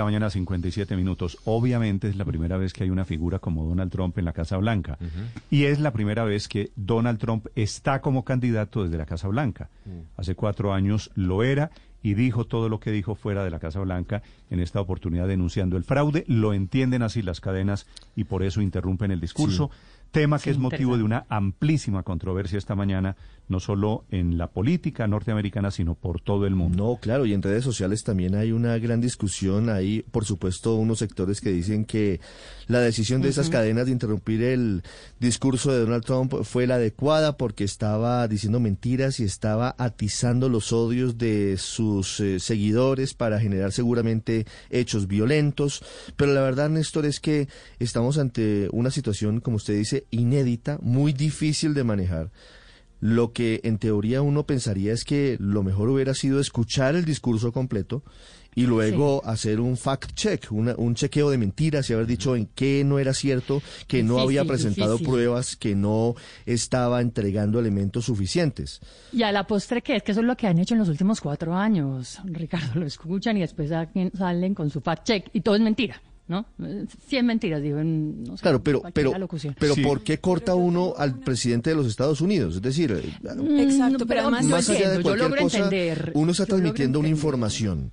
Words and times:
La 0.00 0.04
mañana 0.04 0.30
57 0.30 0.96
minutos. 0.96 1.36
Obviamente 1.44 2.08
es 2.08 2.16
la 2.16 2.24
primera 2.24 2.56
vez 2.56 2.72
que 2.72 2.84
hay 2.84 2.88
una 2.88 3.04
figura 3.04 3.38
como 3.38 3.66
Donald 3.66 3.92
Trump 3.92 4.16
en 4.16 4.24
la 4.24 4.32
Casa 4.32 4.56
Blanca. 4.56 4.96
Y 5.50 5.64
es 5.64 5.78
la 5.78 5.92
primera 5.92 6.24
vez 6.24 6.48
que 6.48 6.70
Donald 6.74 7.18
Trump 7.18 7.48
está 7.54 8.00
como 8.00 8.24
candidato 8.24 8.82
desde 8.82 8.96
la 8.96 9.04
Casa 9.04 9.28
Blanca. 9.28 9.68
Hace 10.16 10.34
cuatro 10.34 10.72
años 10.72 11.10
lo 11.16 11.42
era 11.42 11.70
y 12.02 12.14
dijo 12.14 12.46
todo 12.46 12.70
lo 12.70 12.80
que 12.80 12.92
dijo 12.92 13.14
fuera 13.14 13.44
de 13.44 13.50
la 13.50 13.58
Casa 13.58 13.80
Blanca 13.80 14.22
en 14.48 14.60
esta 14.60 14.80
oportunidad 14.80 15.28
denunciando 15.28 15.76
el 15.76 15.84
fraude. 15.84 16.24
Lo 16.28 16.54
entienden 16.54 17.02
así 17.02 17.20
las 17.20 17.42
cadenas 17.42 17.86
y 18.16 18.24
por 18.24 18.42
eso 18.42 18.62
interrumpen 18.62 19.10
el 19.10 19.20
discurso. 19.20 19.70
Tema 20.10 20.40
que 20.40 20.50
es 20.50 20.58
motivo 20.58 20.96
de 20.96 21.04
una 21.04 21.24
amplísima 21.28 22.02
controversia 22.02 22.58
esta 22.58 22.74
mañana, 22.74 23.16
no 23.46 23.60
solo 23.60 24.04
en 24.10 24.38
la 24.38 24.48
política 24.48 25.06
norteamericana, 25.06 25.70
sino 25.70 25.94
por 25.94 26.20
todo 26.20 26.46
el 26.46 26.56
mundo. 26.56 26.84
No, 26.84 26.96
claro, 27.00 27.26
y 27.26 27.32
en 27.32 27.42
redes 27.42 27.62
sociales 27.62 28.02
también 28.02 28.34
hay 28.34 28.50
una 28.50 28.76
gran 28.78 29.00
discusión. 29.00 29.68
Hay, 29.68 30.02
por 30.10 30.24
supuesto, 30.24 30.74
unos 30.74 30.98
sectores 30.98 31.40
que 31.40 31.50
dicen 31.50 31.84
que 31.84 32.20
la 32.66 32.80
decisión 32.80 33.22
de 33.22 33.28
esas 33.28 33.50
cadenas 33.50 33.86
de 33.86 33.92
interrumpir 33.92 34.42
el 34.42 34.82
discurso 35.18 35.72
de 35.72 35.80
Donald 35.80 36.04
Trump 36.04 36.34
fue 36.42 36.66
la 36.66 36.76
adecuada 36.76 37.36
porque 37.36 37.64
estaba 37.64 38.26
diciendo 38.26 38.58
mentiras 38.60 39.20
y 39.20 39.24
estaba 39.24 39.74
atizando 39.78 40.48
los 40.48 40.72
odios 40.72 41.18
de 41.18 41.56
sus 41.56 42.20
eh, 42.20 42.40
seguidores 42.40 43.14
para 43.14 43.40
generar 43.40 43.72
seguramente 43.72 44.46
hechos 44.70 45.06
violentos. 45.06 45.84
Pero 46.16 46.32
la 46.32 46.42
verdad, 46.42 46.68
Néstor, 46.68 47.06
es 47.06 47.20
que 47.20 47.48
estamos 47.78 48.18
ante 48.18 48.68
una 48.72 48.90
situación, 48.90 49.40
como 49.40 49.56
usted 49.56 49.76
dice, 49.76 49.99
inédita, 50.10 50.78
muy 50.82 51.12
difícil 51.12 51.74
de 51.74 51.84
manejar. 51.84 52.30
Lo 53.02 53.32
que 53.32 53.60
en 53.64 53.78
teoría 53.78 54.20
uno 54.20 54.44
pensaría 54.44 54.92
es 54.92 55.04
que 55.04 55.36
lo 55.40 55.62
mejor 55.62 55.88
hubiera 55.88 56.12
sido 56.12 56.38
escuchar 56.38 56.94
el 56.96 57.06
discurso 57.06 57.50
completo 57.50 58.02
y 58.54 58.66
luego 58.66 59.22
hacer 59.24 59.58
un 59.60 59.78
fact 59.78 60.12
check, 60.14 60.48
una- 60.50 60.74
un 60.76 60.94
chequeo 60.94 61.30
de 61.30 61.38
mentiras 61.38 61.88
y 61.88 61.94
haber 61.94 62.06
dicho 62.06 62.36
en 62.36 62.44
qué 62.54 62.82
no 62.84 62.98
era 62.98 63.14
cierto, 63.14 63.62
que 63.86 64.02
no 64.02 64.18
había 64.18 64.44
presentado 64.44 64.92
difícil. 64.94 65.10
pruebas, 65.10 65.56
que 65.56 65.74
no 65.74 66.14
estaba 66.44 67.00
entregando 67.00 67.58
elementos 67.58 68.04
suficientes. 68.04 68.80
Y 69.12 69.22
a 69.22 69.32
la 69.32 69.46
postre, 69.46 69.80
¿qué 69.80 69.96
es? 69.96 70.02
Que 70.02 70.12
eso 70.12 70.20
es 70.20 70.26
lo 70.26 70.36
que 70.36 70.46
han 70.48 70.58
hecho 70.58 70.74
en 70.74 70.80
los 70.80 70.88
últimos 70.90 71.22
cuatro 71.22 71.54
años. 71.54 72.18
Ricardo, 72.24 72.80
lo 72.80 72.84
escuchan 72.86 73.36
y 73.38 73.40
después 73.40 73.70
salen 74.18 74.54
con 74.54 74.68
su 74.68 74.80
fact 74.82 75.04
check. 75.06 75.28
Y 75.32 75.40
todo 75.40 75.54
es 75.54 75.62
mentira, 75.62 76.02
¿no? 76.30 76.46
Eh, 76.62 76.86
Cien 77.08 77.26
mentiras, 77.26 77.60
digo, 77.60 77.78
en, 77.80 78.22
no 78.22 78.36
sé, 78.36 78.42
Claro, 78.42 78.62
pero, 78.62 78.82
pero, 78.94 79.14
alocución. 79.14 79.54
pero 79.58 79.74
Sí. 79.74 79.82
¿por 79.82 80.02
qué 80.02 80.18
corta 80.20 80.54
uno 80.54 80.94
al 80.96 81.18
presidente 81.18 81.70
de 81.70 81.76
los 81.76 81.86
Estados 81.88 82.20
Unidos? 82.20 82.54
Es 82.56 82.62
decir, 82.62 82.92
eh, 82.92 83.02
Exacto, 83.62 84.04
Mm, 84.04 84.08
pero 84.08 84.20
además 84.22 84.44
yo 84.44 84.50
más 84.50 84.68
allá 84.70 84.78
entiendo, 84.78 84.90
de 84.92 84.96
yo 84.98 85.02
cualquier 85.02 85.28
logro 85.30 85.42
cosa, 85.42 85.58
entender. 85.58 86.12
uno 86.14 86.32
está 86.32 86.46
transmitiendo 86.46 86.98
una 87.00 87.08
entender. 87.08 87.18
información 87.18 87.92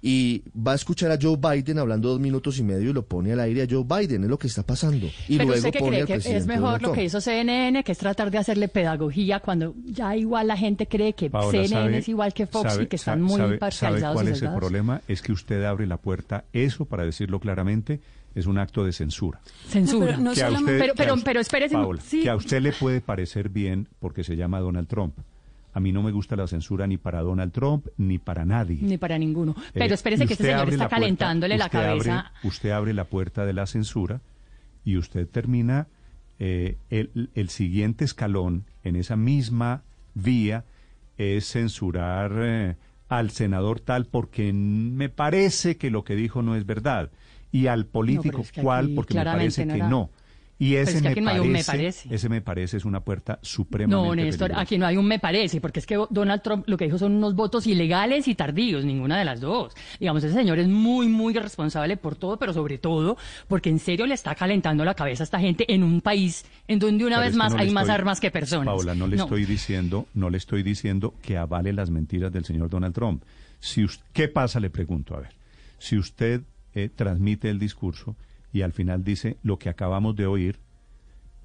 y 0.00 0.42
va 0.56 0.72
a 0.72 0.74
escuchar 0.76 1.10
a 1.10 1.18
Joe 1.20 1.36
Biden 1.36 1.78
hablando 1.78 2.08
dos 2.10 2.20
minutos 2.20 2.58
y 2.58 2.62
medio 2.62 2.90
y 2.90 2.92
lo 2.92 3.02
pone 3.04 3.32
al 3.32 3.40
aire 3.40 3.62
a 3.62 3.66
Joe 3.68 3.84
Biden, 3.84 4.22
es 4.24 4.30
lo 4.30 4.38
que 4.38 4.46
está 4.46 4.62
pasando. 4.62 5.06
Y 5.28 5.36
Pero 5.38 5.50
luego 5.50 5.66
usted 5.68 5.78
pone 5.80 5.90
cree 5.90 6.00
al 6.02 6.06
que 6.06 6.12
presidente 6.14 6.38
es 6.40 6.46
mejor 6.46 6.62
Donald 6.64 6.82
lo 6.82 6.92
que 6.92 7.04
hizo 7.04 7.20
CNN, 7.20 7.82
que 7.82 7.92
es 7.92 7.98
tratar 7.98 8.30
de 8.30 8.38
hacerle 8.38 8.68
pedagogía 8.68 9.40
cuando 9.40 9.74
ya 9.86 10.14
igual 10.16 10.46
la 10.46 10.56
gente 10.56 10.86
cree 10.86 11.14
que 11.14 11.30
Paola, 11.30 11.50
CNN 11.50 11.68
¿sabe- 11.68 11.98
es 11.98 12.08
igual 12.08 12.32
que 12.32 12.46
Fox 12.46 12.70
sabe- 12.72 12.84
y 12.84 12.86
que 12.86 12.96
están 12.96 13.18
sabe- 13.18 13.22
muy 13.28 13.36
sabe- 13.36 13.48
¿Sabe 13.48 13.58
parcializados 13.58 14.14
cuál 14.14 14.28
y 14.28 14.30
es 14.30 14.42
el 14.42 14.54
problema? 14.54 15.00
Es 15.08 15.20
que 15.22 15.32
usted 15.32 15.64
abre 15.64 15.86
la 15.86 15.96
puerta, 15.96 16.44
eso, 16.52 16.84
para 16.84 17.04
decirlo 17.04 17.40
claramente, 17.40 18.00
es 18.36 18.46
un 18.46 18.58
acto 18.58 18.84
de 18.84 18.92
censura. 18.92 19.40
Censura. 19.68 20.12
No, 20.12 20.12
pero 20.12 20.22
no 20.22 20.32
que 20.34 20.42
a 20.42 20.46
solamente- 20.46 20.72
usted, 20.74 20.78
Pero- 20.78 20.94
pero- 20.96 21.16
pero 21.24 21.40
espérese, 21.40 21.74
Paola, 21.74 22.00
sí. 22.02 22.22
que 22.22 22.30
a 22.30 22.36
usted 22.36 22.60
le 22.60 22.72
puede 22.72 23.00
parecer 23.00 23.48
bien 23.48 23.88
porque 23.98 24.22
se 24.22 24.36
llama 24.36 24.60
Donald 24.60 24.86
Trump. 24.86 25.14
A 25.78 25.80
mí 25.80 25.92
no 25.92 26.02
me 26.02 26.10
gusta 26.10 26.34
la 26.34 26.48
censura 26.48 26.88
ni 26.88 26.96
para 26.96 27.20
Donald 27.22 27.52
Trump 27.52 27.86
ni 27.98 28.18
para 28.18 28.44
nadie. 28.44 28.78
Ni 28.82 28.98
para 28.98 29.16
ninguno. 29.16 29.54
Eh, 29.68 29.70
Pero 29.74 29.94
espérese 29.94 30.26
que 30.26 30.32
este 30.32 30.42
señor 30.46 30.70
está 30.70 30.84
la 30.84 30.88
puerta- 30.88 30.96
calentándole 30.96 31.56
la 31.56 31.66
abre- 31.66 31.70
cabeza. 31.70 32.32
usted 32.42 32.70
abre 32.70 32.92
la 32.94 33.04
puerta 33.04 33.46
de 33.46 33.52
la 33.52 33.64
censura 33.66 34.20
y 34.84 34.96
usted 34.96 35.28
termina 35.28 35.86
eh, 36.40 36.78
el, 36.90 37.30
el 37.36 37.48
siguiente 37.48 38.04
escalón 38.04 38.64
en 38.82 38.96
esa 38.96 39.14
misma 39.14 39.82
vía 40.14 40.64
es 41.16 41.46
censurar 41.52 42.32
eh, 42.38 42.74
al 43.08 43.30
senador 43.30 43.78
tal 43.78 44.06
porque 44.06 44.52
me 44.52 45.08
parece 45.08 45.76
que 45.76 45.90
lo 45.92 46.02
que 46.02 46.16
dijo 46.16 46.42
no 46.42 46.56
es 46.56 46.66
verdad 46.66 47.10
y 47.52 47.68
al 47.68 47.86
político 47.86 48.40
es 48.40 48.50
que 48.50 48.62
cual 48.62 48.90
porque 48.96 49.14
me 49.14 49.24
parece 49.24 49.64
no 49.64 49.72
que 49.74 49.78
era- 49.78 49.88
no. 49.88 50.10
Y 50.60 50.74
ese 50.74 50.96
es 50.96 51.02
que 51.02 51.02
me, 51.02 51.08
aquí 51.10 51.20
no 51.20 51.30
hay 51.30 51.36
parece, 51.36 51.46
un 51.46 51.52
me 51.52 51.64
parece. 51.64 52.14
ese 52.14 52.28
me 52.28 52.40
parece 52.40 52.76
es 52.78 52.84
una 52.84 53.00
puerta 53.00 53.38
supremamente 53.42 54.08
No, 54.08 54.14
Néstor, 54.16 54.48
peligrosa. 54.48 54.60
aquí 54.60 54.76
no 54.78 54.86
hay 54.86 54.96
un 54.96 55.06
me 55.06 55.20
parece, 55.20 55.60
porque 55.60 55.78
es 55.78 55.86
que 55.86 55.96
Donald 56.10 56.42
Trump 56.42 56.64
lo 56.66 56.76
que 56.76 56.86
dijo 56.86 56.98
son 56.98 57.12
unos 57.12 57.36
votos 57.36 57.66
ilegales 57.68 58.26
y 58.26 58.34
tardíos, 58.34 58.84
ninguna 58.84 59.16
de 59.18 59.24
las 59.24 59.40
dos. 59.40 59.72
Digamos, 60.00 60.24
ese 60.24 60.34
señor 60.34 60.58
es 60.58 60.66
muy, 60.66 61.06
muy 61.06 61.32
responsable 61.34 61.96
por 61.96 62.16
todo, 62.16 62.38
pero 62.38 62.52
sobre 62.52 62.76
todo 62.78 63.16
porque 63.46 63.70
en 63.70 63.78
serio 63.78 64.04
le 64.06 64.14
está 64.14 64.34
calentando 64.34 64.84
la 64.84 64.94
cabeza 64.94 65.22
a 65.22 65.26
esta 65.26 65.38
gente 65.38 65.72
en 65.72 65.84
un 65.84 66.00
país 66.00 66.44
en 66.66 66.80
donde 66.80 67.04
una 67.04 67.18
Pero 67.18 67.26
vez 67.28 67.36
más 67.36 67.52
no 67.54 67.60
hay 67.60 67.70
más 67.70 67.88
armas 67.88 68.18
que 68.18 68.32
personas. 68.32 68.66
Paula, 68.74 68.96
no 68.96 69.06
le 69.06 69.14
estoy 69.14 69.44
diciendo, 69.44 70.06
no 70.14 70.28
le 70.28 70.38
estoy 70.38 70.64
diciendo 70.64 71.14
que 71.22 71.36
avale 71.36 71.72
las 71.72 71.90
mentiras 71.90 72.32
del 72.32 72.44
señor 72.44 72.68
Donald 72.68 72.94
Trump. 72.94 73.22
Si 73.60 73.84
us- 73.84 74.00
¿Qué 74.12 74.26
pasa? 74.26 74.58
Le 74.58 74.70
pregunto, 74.70 75.14
a 75.14 75.20
ver. 75.20 75.30
Si 75.78 75.96
usted 75.96 76.42
eh, 76.74 76.88
transmite 76.94 77.48
el 77.48 77.60
discurso 77.60 78.16
y 78.52 78.62
al 78.62 78.72
final 78.72 79.04
dice 79.04 79.36
lo 79.42 79.58
que 79.58 79.68
acabamos 79.68 80.16
de 80.16 80.26
oír 80.26 80.58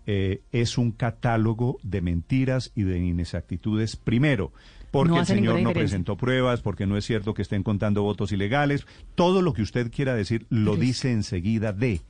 eh, 0.06 0.42
es 0.52 0.78
un 0.78 0.92
catálogo 0.92 1.78
de 1.84 2.02
mentiras 2.02 2.72
y 2.76 2.84
de 2.84 3.00
inexactitudes, 3.00 3.96
primero, 3.96 4.52
porque 4.92 5.14
No 5.14 5.20
el 5.22 5.26
señor 5.26 5.62
no 5.62 5.72
presentó 5.72 6.18
pruebas, 6.18 6.62
porque 6.62 6.86
no 6.86 6.98
es 6.98 7.06
cierto 7.06 7.34
que 7.34 7.42
estén 7.42 7.64
contando 7.64 8.04
votos 8.04 8.32
ilegales, 8.34 8.86
todo 9.16 9.42
lo 9.42 9.54
que 9.54 9.62
usted 9.62 9.90
quiera 9.92 10.14
decir 10.14 10.46
lo 10.50 10.72
Pero 10.72 10.74
es- 10.74 10.80
dice 10.88 11.12
enseguida 11.12 11.72
de. 11.72 12.02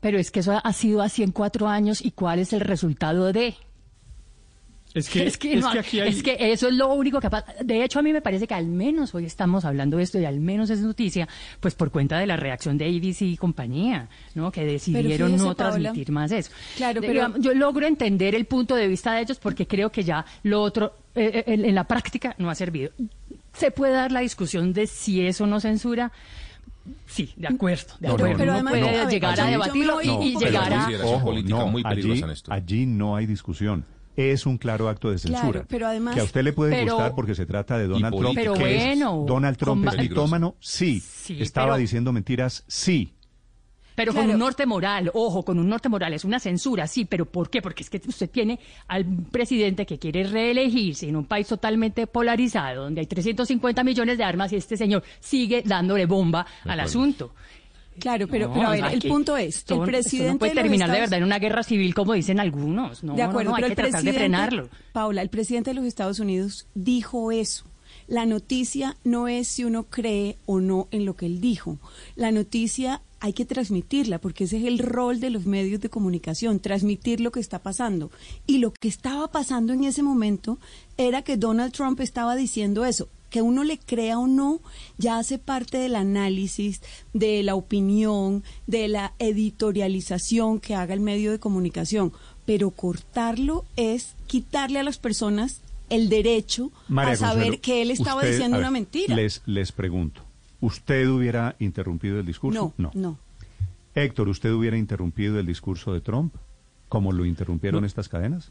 Pero 0.00 0.18
es 0.18 0.30
que 0.30 0.40
eso 0.40 0.60
ha 0.62 0.72
sido 0.72 1.02
así 1.02 1.22
en 1.24 1.32
cuatro 1.32 1.66
años 1.68 2.04
y 2.04 2.12
cuál 2.12 2.38
es 2.38 2.52
el 2.52 2.60
resultado 2.60 3.32
de... 3.32 3.54
Es 5.00 5.08
que, 5.10 5.26
es, 5.26 5.36
que 5.38 5.56
no- 5.56 5.68
aquí 5.68 6.00
hay... 6.00 6.08
es 6.08 6.22
que 6.22 6.36
eso 6.52 6.68
es 6.68 6.74
lo 6.74 6.92
único 6.94 7.20
que 7.20 7.28
pasa. 7.30 7.46
De 7.62 7.84
hecho, 7.84 7.98
a 7.98 8.02
mí 8.02 8.12
me 8.12 8.20
parece 8.22 8.46
que 8.46 8.54
al 8.54 8.66
menos 8.66 9.14
hoy 9.14 9.24
estamos 9.26 9.64
hablando 9.64 9.98
de 9.98 10.02
esto 10.04 10.18
y 10.18 10.24
al 10.24 10.40
menos 10.40 10.70
es 10.70 10.80
noticia, 10.80 11.28
pues 11.60 11.74
por 11.74 11.90
cuenta 11.90 12.18
de 12.18 12.26
la 12.26 12.36
reacción 12.36 12.78
de 12.78 12.86
ABC 12.86 13.22
y 13.22 13.36
compañía, 13.36 14.08
¿no? 14.34 14.50
Que 14.50 14.64
decidieron 14.64 15.28
fíjese, 15.32 15.44
no 15.48 15.54
Paola, 15.54 15.74
transmitir 15.80 16.10
más 16.12 16.32
eso. 16.32 16.50
claro, 16.76 17.00
De- 17.00 17.06
pero- 17.06 17.12
digamos, 17.12 17.40
yo 17.40 17.52
logro 17.54 17.86
entender 17.86 18.34
el 18.34 18.46
punto 18.46 18.74
de 18.74 18.88
vista 18.88 19.12
de 19.14 19.22
ellos 19.22 19.38
porque 19.38 19.66
creo 19.66 19.90
que 19.92 20.02
ya 20.04 20.24
lo 20.42 20.62
otro 20.62 20.94
eh, 21.14 21.30
eh, 21.34 21.44
en, 21.54 21.64
en 21.64 21.74
la 21.74 21.84
práctica 21.84 22.34
no 22.38 22.48
ha 22.50 22.54
servido. 22.54 22.90
Se 23.52 23.70
puede 23.70 23.92
dar 23.92 24.12
la 24.12 24.20
discusión 24.20 24.72
de 24.72 24.86
si 24.86 25.26
eso 25.26 25.46
no 25.46 25.60
censura. 25.60 26.12
Sí, 27.06 27.32
de 27.36 27.48
acuerdo, 27.48 27.94
de 27.98 28.06
No, 28.08 28.14
acuerdo. 28.14 28.32
no, 28.32 28.38
pero 28.38 28.68
puede 28.68 28.80
no, 28.80 28.86
a 28.88 28.92
ver, 28.92 29.08
llegar 29.08 29.40
a 29.40 29.46
debatirlo 29.46 30.00
y, 30.02 30.08
y 30.08 30.36
llegar 30.36 30.72
a... 30.72 30.76
consideración 30.82 31.22
política 31.22 31.64
muy 31.64 31.82
peligrosa, 31.82 32.24
allí, 32.24 32.28
Néstor. 32.30 32.54
allí 32.54 32.86
no 32.86 33.16
hay 33.16 33.26
discusión. 33.26 33.84
Es 34.16 34.46
un 34.46 34.56
claro 34.58 34.88
acto 34.88 35.10
de 35.10 35.18
Claro, 35.18 35.36
censura. 35.38 35.66
pero 35.68 35.86
además- 35.86 36.14
que 36.14 36.20
a 36.20 36.24
usted 36.24 36.42
le 36.42 36.52
puede 36.52 36.72
Pero- 36.72 36.94
gustar 36.94 37.14
porque 37.14 37.34
se 37.34 37.44
trata 37.46 37.76
de 37.78 37.86
Donald 37.86 38.16
Trump. 38.16 38.34
Pero 38.34 38.54
que 38.54 38.92
es- 38.92 38.98
Donald 38.98 39.56
Trump 39.58 39.86
es 39.88 39.98
mitómano, 39.98 40.56
sí. 40.58 41.00
Sí, 41.00 41.36
Estaba 41.40 41.68
pero- 41.72 41.78
diciendo 41.78 42.12
mentiras, 42.12 42.64
sí. 42.66 43.12
Pero 43.94 44.12
con 44.12 44.28
un 44.30 44.38
norte 44.38 44.66
moral, 44.66 45.10
ojo, 45.14 45.42
con 45.42 45.58
un 45.58 45.70
norte 45.70 45.88
moral, 45.88 46.12
es 46.12 46.22
una 46.26 46.38
censura, 46.38 46.86
sí, 46.86 47.06
pero 47.06 47.24
¿por 47.24 47.48
qué? 47.48 47.62
Porque 47.62 47.82
es 47.82 47.88
que 47.88 47.98
usted 48.06 48.28
tiene 48.28 48.60
al 48.88 49.06
presidente 49.06 49.86
que 49.86 49.98
quiere 49.98 50.24
reelegirse 50.24 51.08
en 51.08 51.16
un 51.16 51.24
país 51.24 51.46
totalmente 51.48 52.06
polarizado, 52.06 52.84
donde 52.84 53.00
hay 53.00 53.06
350 53.06 53.82
millones 53.84 54.18
de 54.18 54.24
armas 54.24 54.52
y 54.52 54.56
este 54.56 54.76
señor 54.76 55.02
sigue 55.20 55.62
dándole 55.64 56.04
bomba 56.04 56.46
al 56.64 56.80
asunto. 56.80 57.32
Claro, 57.98 58.28
pero, 58.28 58.48
No, 58.48 58.54
pero 58.54 58.68
a 58.68 58.70
ver, 58.72 58.84
el 58.94 59.02
punto 59.02 59.36
es, 59.36 59.56
esto- 59.58 59.74
el 59.82 59.90
presidente 59.90 60.32
no 60.32 60.38
puede 60.38 60.54
terminar 60.54 60.88
de 60.88 60.94
Estados- 60.94 61.10
verdad 61.10 61.18
en 61.18 61.24
una 61.24 61.38
guerra 61.38 61.62
civil 61.62 61.94
como 61.94 62.12
dicen 62.14 62.40
algunos. 62.40 63.02
No, 63.04 63.14
de 63.14 63.22
acuerdo, 63.22 63.50
no, 63.50 63.50
no, 63.50 63.56
pero 63.56 63.66
hay 63.66 63.70
que 63.72 63.76
tratar 63.82 64.02
de 64.02 64.12
frenarlo. 64.12 64.68
Paula, 64.92 65.22
el 65.22 65.28
presidente 65.30 65.70
de 65.70 65.74
los 65.74 65.84
Estados 65.84 66.20
Unidos 66.20 66.66
dijo 66.74 67.32
eso. 67.32 67.64
La 68.08 68.24
noticia 68.26 68.96
no 69.02 69.26
es 69.26 69.48
si 69.48 69.64
uno 69.64 69.84
cree 69.84 70.36
o 70.46 70.60
no 70.60 70.86
en 70.92 71.04
lo 71.04 71.16
que 71.16 71.26
él 71.26 71.40
dijo. 71.40 71.78
La 72.14 72.30
noticia 72.30 73.02
hay 73.18 73.32
que 73.32 73.44
transmitirla 73.46 74.18
porque 74.20 74.44
ese 74.44 74.58
es 74.58 74.64
el 74.64 74.78
rol 74.78 75.18
de 75.18 75.30
los 75.30 75.46
medios 75.46 75.80
de 75.80 75.88
comunicación, 75.88 76.60
transmitir 76.60 77.20
lo 77.20 77.32
que 77.32 77.40
está 77.40 77.58
pasando. 77.60 78.12
Y 78.46 78.58
lo 78.58 78.72
que 78.72 78.86
estaba 78.86 79.32
pasando 79.32 79.72
en 79.72 79.82
ese 79.84 80.02
momento 80.04 80.58
era 80.96 81.22
que 81.22 81.36
Donald 81.36 81.72
Trump 81.72 81.98
estaba 82.00 82.36
diciendo 82.36 82.84
eso. 82.84 83.08
Que 83.30 83.42
uno 83.42 83.64
le 83.64 83.78
crea 83.78 84.18
o 84.18 84.26
no, 84.26 84.60
ya 84.98 85.18
hace 85.18 85.38
parte 85.38 85.78
del 85.78 85.96
análisis, 85.96 86.80
de 87.12 87.42
la 87.42 87.54
opinión, 87.54 88.44
de 88.66 88.88
la 88.88 89.12
editorialización 89.18 90.60
que 90.60 90.74
haga 90.74 90.94
el 90.94 91.00
medio 91.00 91.32
de 91.32 91.38
comunicación. 91.38 92.12
Pero 92.44 92.70
cortarlo 92.70 93.64
es 93.76 94.14
quitarle 94.26 94.78
a 94.78 94.82
las 94.84 94.98
personas 94.98 95.60
el 95.90 96.08
derecho 96.08 96.70
María 96.88 97.12
a 97.12 97.16
saber 97.16 97.36
Consuelo, 97.44 97.62
que 97.62 97.82
él 97.82 97.90
estaba 97.90 98.16
usted- 98.20 98.32
diciendo 98.32 98.56
ver, 98.56 98.64
una 98.64 98.70
mentira. 98.70 99.14
Les, 99.16 99.42
les 99.46 99.72
pregunto, 99.72 100.22
¿usted 100.60 101.08
hubiera 101.08 101.56
interrumpido 101.58 102.18
el 102.20 102.26
discurso? 102.26 102.72
no, 102.76 102.90
no. 102.94 103.18
Héctor, 103.94 104.28
¿usted 104.28 104.52
hubiera 104.52 104.76
interrumpido 104.76 105.40
el 105.40 105.46
discurso 105.46 105.92
de 105.94 106.02
Trump 106.02 106.34
como 106.88 107.12
lo 107.12 107.24
interrumpieron 107.24 107.80
No. 107.80 107.86
estas 107.86 108.08
cadenas? 108.08 108.50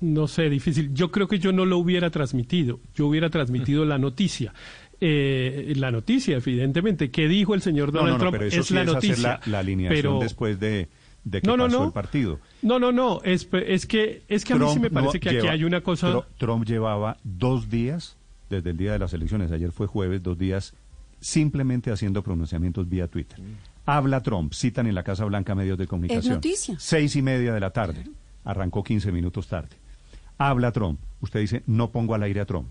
No 0.00 0.26
sé, 0.28 0.48
difícil. 0.48 0.94
Yo 0.94 1.10
creo 1.10 1.28
que 1.28 1.38
yo 1.38 1.52
no 1.52 1.64
lo 1.66 1.78
hubiera 1.78 2.10
transmitido. 2.10 2.80
Yo 2.94 3.06
hubiera 3.06 3.28
transmitido 3.30 3.84
la 3.84 3.98
noticia. 3.98 4.52
Eh, 5.00 5.72
la 5.76 5.90
noticia, 5.90 6.36
evidentemente. 6.36 7.10
¿Qué 7.10 7.28
dijo 7.28 7.54
el 7.54 7.62
señor 7.62 7.92
No, 7.92 8.00
Donald 8.00 8.18
no, 8.18 8.24
no, 8.24 8.30
Trump? 8.30 8.32
pero 8.38 8.48
eso 8.48 8.60
es 8.60 8.66
sí 8.66 8.74
la 8.74 8.82
es 8.82 8.88
hacer 8.88 9.10
noticia. 9.10 9.28
la, 9.28 9.40
la 9.52 9.58
alineación 9.60 9.96
Pero- 9.96 10.18
después 10.20 10.58
de, 10.60 10.88
de 11.24 11.40
que 11.40 11.46
No, 11.46 11.56
no, 11.56 11.64
pasó 11.66 11.78
no. 11.80 11.86
el 11.86 11.92
partido. 11.92 12.40
No, 12.62 12.78
no, 12.78 12.92
no. 12.92 13.20
Es, 13.24 13.48
es 13.52 13.86
que, 13.86 14.22
es 14.28 14.44
que 14.44 14.52
a 14.52 14.56
mí 14.56 14.64
sí 14.66 14.72
Trump 14.72 14.82
me 14.84 14.90
parece 14.90 15.18
no 15.18 15.20
que 15.20 15.38
aquí 15.38 15.46
hay 15.48 15.64
una 15.64 15.80
cosa. 15.82 16.12
Tru- 16.12 16.24
Trump 16.38 16.64
llevaba 16.66 17.16
dos 17.24 17.68
días, 17.70 18.16
desde 18.48 18.70
el 18.70 18.76
día 18.76 18.92
de 18.92 18.98
las 18.98 19.12
elecciones, 19.14 19.50
ayer 19.52 19.70
fue 19.72 19.86
jueves, 19.86 20.22
dos 20.22 20.38
días, 20.38 20.74
simplemente 21.20 21.90
haciendo 21.90 22.22
pronunciamientos 22.22 22.88
vía 22.88 23.06
Twitter. 23.06 23.38
Habla 23.86 24.22
Trump, 24.22 24.52
citan 24.54 24.86
en 24.86 24.94
la 24.94 25.02
Casa 25.02 25.24
Blanca 25.24 25.54
medios 25.54 25.78
de 25.78 25.86
comunicación. 25.86 26.34
noticia. 26.34 26.76
Seis 26.78 27.16
y 27.16 27.22
media 27.22 27.52
de 27.52 27.60
la 27.60 27.70
tarde. 27.70 28.04
Arrancó 28.44 28.82
15 28.82 29.12
minutos 29.12 29.46
tarde. 29.48 29.76
Habla 30.40 30.72
Trump. 30.72 30.98
Usted 31.20 31.40
dice, 31.40 31.62
no 31.66 31.90
pongo 31.92 32.14
al 32.14 32.22
aire 32.22 32.40
a 32.40 32.46
Trump. 32.46 32.68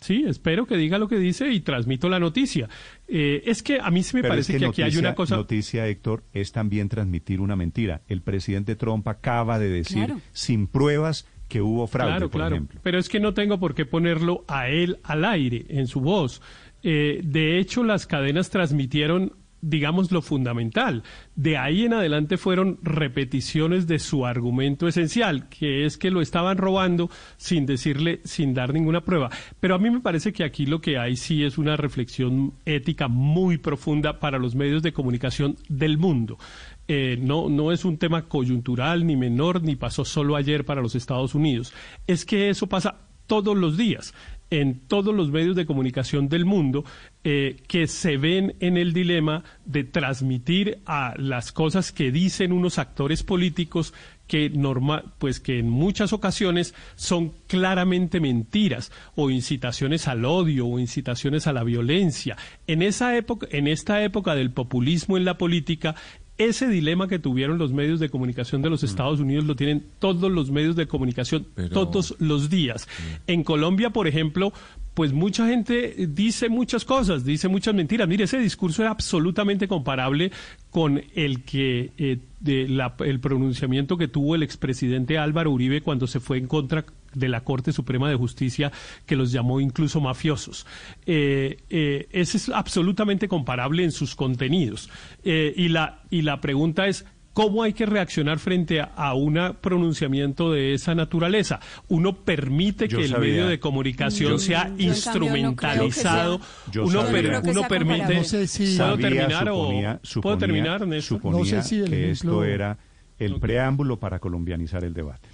Sí, 0.00 0.24
espero 0.26 0.66
que 0.66 0.76
diga 0.76 0.98
lo 0.98 1.08
que 1.08 1.18
dice 1.18 1.50
y 1.50 1.60
transmito 1.60 2.08
la 2.08 2.18
noticia. 2.18 2.68
Eh, 3.08 3.42
es 3.46 3.62
que 3.62 3.78
a 3.80 3.90
mí 3.90 4.02
sí 4.02 4.16
me 4.16 4.22
Pero 4.22 4.32
parece 4.32 4.52
es 4.52 4.58
que, 4.58 4.64
que 4.64 4.70
aquí 4.70 4.82
hay 4.82 4.96
una 4.96 5.14
cosa. 5.14 5.36
Noticia, 5.36 5.86
Héctor, 5.86 6.24
es 6.32 6.52
también 6.52 6.88
transmitir 6.88 7.40
una 7.40 7.56
mentira. 7.56 8.02
El 8.08 8.20
presidente 8.22 8.74
Trump 8.76 9.06
acaba 9.08 9.58
de 9.58 9.68
decir, 9.68 10.06
Claro. 10.06 10.20
sin 10.32 10.66
pruebas, 10.66 11.26
que 11.48 11.60
hubo 11.62 11.86
fraude, 11.86 12.12
claro, 12.12 12.30
por 12.30 12.40
claro. 12.40 12.54
ejemplo. 12.56 12.80
Pero 12.82 12.98
es 12.98 13.08
que 13.08 13.20
no 13.20 13.34
tengo 13.34 13.58
por 13.60 13.74
qué 13.74 13.84
ponerlo 13.86 14.44
a 14.48 14.68
él 14.68 14.98
al 15.04 15.24
aire, 15.24 15.64
en 15.68 15.86
su 15.86 16.00
voz. 16.00 16.40
Eh, 16.82 17.20
de 17.22 17.58
hecho, 17.58 17.84
las 17.84 18.06
cadenas 18.06 18.50
transmitieron, 18.50 19.32
digamos, 19.64 20.12
lo 20.12 20.20
fundamental. 20.20 21.02
De 21.36 21.56
ahí 21.56 21.84
en 21.84 21.94
adelante 21.94 22.36
fueron 22.36 22.78
repeticiones 22.82 23.86
de 23.86 23.98
su 23.98 24.26
argumento 24.26 24.86
esencial, 24.86 25.48
que 25.48 25.86
es 25.86 25.96
que 25.96 26.10
lo 26.10 26.20
estaban 26.20 26.58
robando 26.58 27.10
sin 27.36 27.64
decirle, 27.64 28.20
sin 28.24 28.52
dar 28.52 28.72
ninguna 28.72 29.04
prueba. 29.04 29.30
Pero 29.60 29.74
a 29.74 29.78
mí 29.78 29.90
me 29.90 30.00
parece 30.00 30.32
que 30.32 30.44
aquí 30.44 30.66
lo 30.66 30.80
que 30.80 30.98
hay 30.98 31.16
sí 31.16 31.44
es 31.44 31.56
una 31.56 31.76
reflexión 31.76 32.54
ética 32.66 33.08
muy 33.08 33.58
profunda 33.58 34.20
para 34.20 34.38
los 34.38 34.54
medios 34.54 34.82
de 34.82 34.92
comunicación 34.92 35.56
del 35.68 35.96
mundo. 35.96 36.38
Eh, 36.86 37.16
no, 37.20 37.48
no 37.48 37.72
es 37.72 37.86
un 37.86 37.96
tema 37.96 38.28
coyuntural 38.28 39.06
ni 39.06 39.16
menor, 39.16 39.62
ni 39.62 39.76
pasó 39.76 40.04
solo 40.04 40.36
ayer 40.36 40.66
para 40.66 40.82
los 40.82 40.94
Estados 40.94 41.34
Unidos. 41.34 41.72
Es 42.06 42.26
que 42.26 42.50
eso 42.50 42.66
pasa 42.66 42.98
todos 43.26 43.56
los 43.56 43.78
días 43.78 44.14
en 44.50 44.80
todos 44.80 45.14
los 45.14 45.30
medios 45.30 45.56
de 45.56 45.66
comunicación 45.66 46.28
del 46.28 46.44
mundo 46.44 46.84
eh, 47.24 47.56
que 47.66 47.86
se 47.86 48.16
ven 48.16 48.54
en 48.60 48.76
el 48.76 48.92
dilema 48.92 49.42
de 49.64 49.84
transmitir 49.84 50.78
a 50.86 51.14
las 51.16 51.52
cosas 51.52 51.92
que 51.92 52.12
dicen 52.12 52.52
unos 52.52 52.78
actores 52.78 53.22
políticos 53.22 53.94
que 54.26 54.48
norma, 54.48 55.14
pues 55.18 55.38
que 55.38 55.58
en 55.58 55.68
muchas 55.68 56.12
ocasiones 56.12 56.74
son 56.96 57.32
claramente 57.46 58.20
mentiras 58.20 58.90
o 59.16 59.30
incitaciones 59.30 60.08
al 60.08 60.24
odio 60.24 60.66
o 60.66 60.78
incitaciones 60.78 61.46
a 61.46 61.52
la 61.52 61.62
violencia. 61.62 62.36
En 62.66 62.82
esa 62.82 63.16
época, 63.16 63.46
en 63.50 63.66
esta 63.66 64.02
época 64.02 64.34
del 64.34 64.50
populismo 64.50 65.16
en 65.16 65.24
la 65.24 65.36
política, 65.36 65.94
ese 66.38 66.68
dilema 66.68 67.06
que 67.06 67.18
tuvieron 67.18 67.58
los 67.58 67.72
medios 67.72 68.00
de 68.00 68.08
comunicación 68.08 68.60
de 68.62 68.70
los 68.70 68.82
Estados 68.82 69.20
Unidos 69.20 69.44
lo 69.44 69.54
tienen 69.54 69.84
todos 70.00 70.30
los 70.32 70.50
medios 70.50 70.74
de 70.74 70.86
comunicación 70.88 71.46
Pero- 71.54 71.68
todos 71.68 72.16
los 72.18 72.50
días. 72.50 72.88
En 73.26 73.44
Colombia, 73.44 73.90
por 73.90 74.08
ejemplo, 74.08 74.52
pues 74.94 75.12
mucha 75.12 75.46
gente 75.48 75.94
dice 76.08 76.48
muchas 76.48 76.84
cosas, 76.84 77.24
dice 77.24 77.48
muchas 77.48 77.74
mentiras. 77.74 78.08
Mire, 78.08 78.24
ese 78.24 78.38
discurso 78.38 78.82
era 78.82 78.90
absolutamente 78.90 79.68
comparable 79.68 80.32
con 80.70 81.02
el 81.14 81.42
que 81.44 81.92
eh, 81.98 82.18
de 82.40 82.68
la- 82.68 82.94
el 83.00 83.20
pronunciamiento 83.20 83.96
que 83.96 84.08
tuvo 84.08 84.34
el 84.34 84.42
expresidente 84.42 85.18
Álvaro 85.18 85.50
Uribe 85.52 85.82
cuando 85.82 86.06
se 86.06 86.20
fue 86.20 86.38
en 86.38 86.46
contra 86.46 86.84
de 87.14 87.28
la 87.28 87.42
Corte 87.42 87.72
Suprema 87.72 88.08
de 88.08 88.16
Justicia, 88.16 88.72
que 89.06 89.16
los 89.16 89.32
llamó 89.32 89.60
incluso 89.60 90.00
mafiosos. 90.00 90.66
Eh, 91.06 91.58
eh, 91.70 92.08
ese 92.12 92.36
es 92.36 92.48
absolutamente 92.48 93.28
comparable 93.28 93.84
en 93.84 93.92
sus 93.92 94.14
contenidos. 94.14 94.90
Eh, 95.24 95.52
y, 95.56 95.68
la, 95.68 96.02
y 96.10 96.22
la 96.22 96.40
pregunta 96.40 96.86
es, 96.86 97.04
¿Cómo 97.32 97.64
hay 97.64 97.72
que 97.72 97.84
reaccionar 97.84 98.38
frente 98.38 98.80
a, 98.80 98.84
a 98.94 99.14
un 99.14 99.56
pronunciamiento 99.60 100.52
de 100.52 100.72
esa 100.72 100.94
naturaleza? 100.94 101.58
Uno 101.88 102.14
permite 102.18 102.86
Yo 102.86 102.98
que 102.98 103.06
el 103.06 103.10
sabía- 103.10 103.28
medio 103.32 103.48
de 103.48 103.58
comunicación 103.58 104.30
Yo- 104.34 104.38
sea 104.38 104.68
yo, 104.68 104.68
en 104.68 104.68
cambio, 104.76 104.86
no 104.86 104.94
instrumentalizado. 104.94 106.38
sea- 106.70 106.82
uno 106.82 106.92
Yo 107.04 107.10
per- 107.10 107.40
uno 107.42 107.52
sea 107.60 107.68
permite. 107.68 108.14
No 108.14 108.22
sé 108.22 108.46
si- 108.46 108.76
¿Puedo 108.76 108.76
Sabía, 108.90 109.08
terminar 109.08 109.48
o 109.48 109.54
suponía, 109.56 109.88
puedo 109.90 110.00
suponía- 110.04 110.38
terminar, 110.38 110.86
Néstor? 110.86 111.16
suponía 111.18 111.38
No 111.40 111.44
sé 111.44 111.62
si 111.68 111.76
el 111.80 111.90
que 111.90 111.96
ejemplo- 112.12 112.12
esto 112.12 112.44
era 112.44 112.78
el 113.18 113.40
preámbulo 113.40 113.98
para 113.98 114.20
colombianizar 114.20 114.84
el 114.84 114.94
debate. 114.94 115.28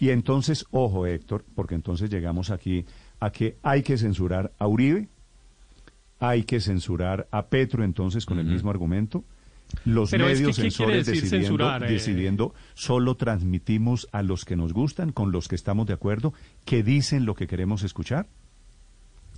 Y 0.00 0.10
entonces, 0.10 0.66
ojo 0.70 1.06
Héctor, 1.06 1.44
porque 1.54 1.74
entonces 1.74 2.10
llegamos 2.10 2.50
aquí 2.50 2.84
a 3.20 3.30
que 3.30 3.56
hay 3.62 3.82
que 3.82 3.96
censurar 3.96 4.52
a 4.58 4.66
Uribe, 4.66 5.08
hay 6.18 6.44
que 6.44 6.60
censurar 6.60 7.28
a 7.30 7.46
Petro 7.46 7.84
entonces 7.84 8.26
con 8.26 8.38
el 8.38 8.46
mismo 8.46 8.70
argumento. 8.70 9.24
Los 9.84 10.10
Pero 10.10 10.28
es 10.28 10.38
que, 10.38 10.44
medios 10.44 10.56
¿qué 10.56 10.62
quiere 10.62 10.70
censores 10.70 11.06
decidiendo, 11.06 11.46
censurar, 11.48 11.84
eh? 11.84 11.92
decidiendo 11.92 12.54
solo 12.74 13.16
transmitimos 13.16 14.08
a 14.12 14.22
los 14.22 14.44
que 14.44 14.54
nos 14.54 14.72
gustan, 14.72 15.12
con 15.12 15.32
los 15.32 15.48
que 15.48 15.56
estamos 15.56 15.86
de 15.86 15.92
acuerdo, 15.92 16.32
que 16.64 16.82
dicen 16.82 17.26
lo 17.26 17.34
que 17.34 17.46
queremos 17.46 17.82
escuchar. 17.82 18.28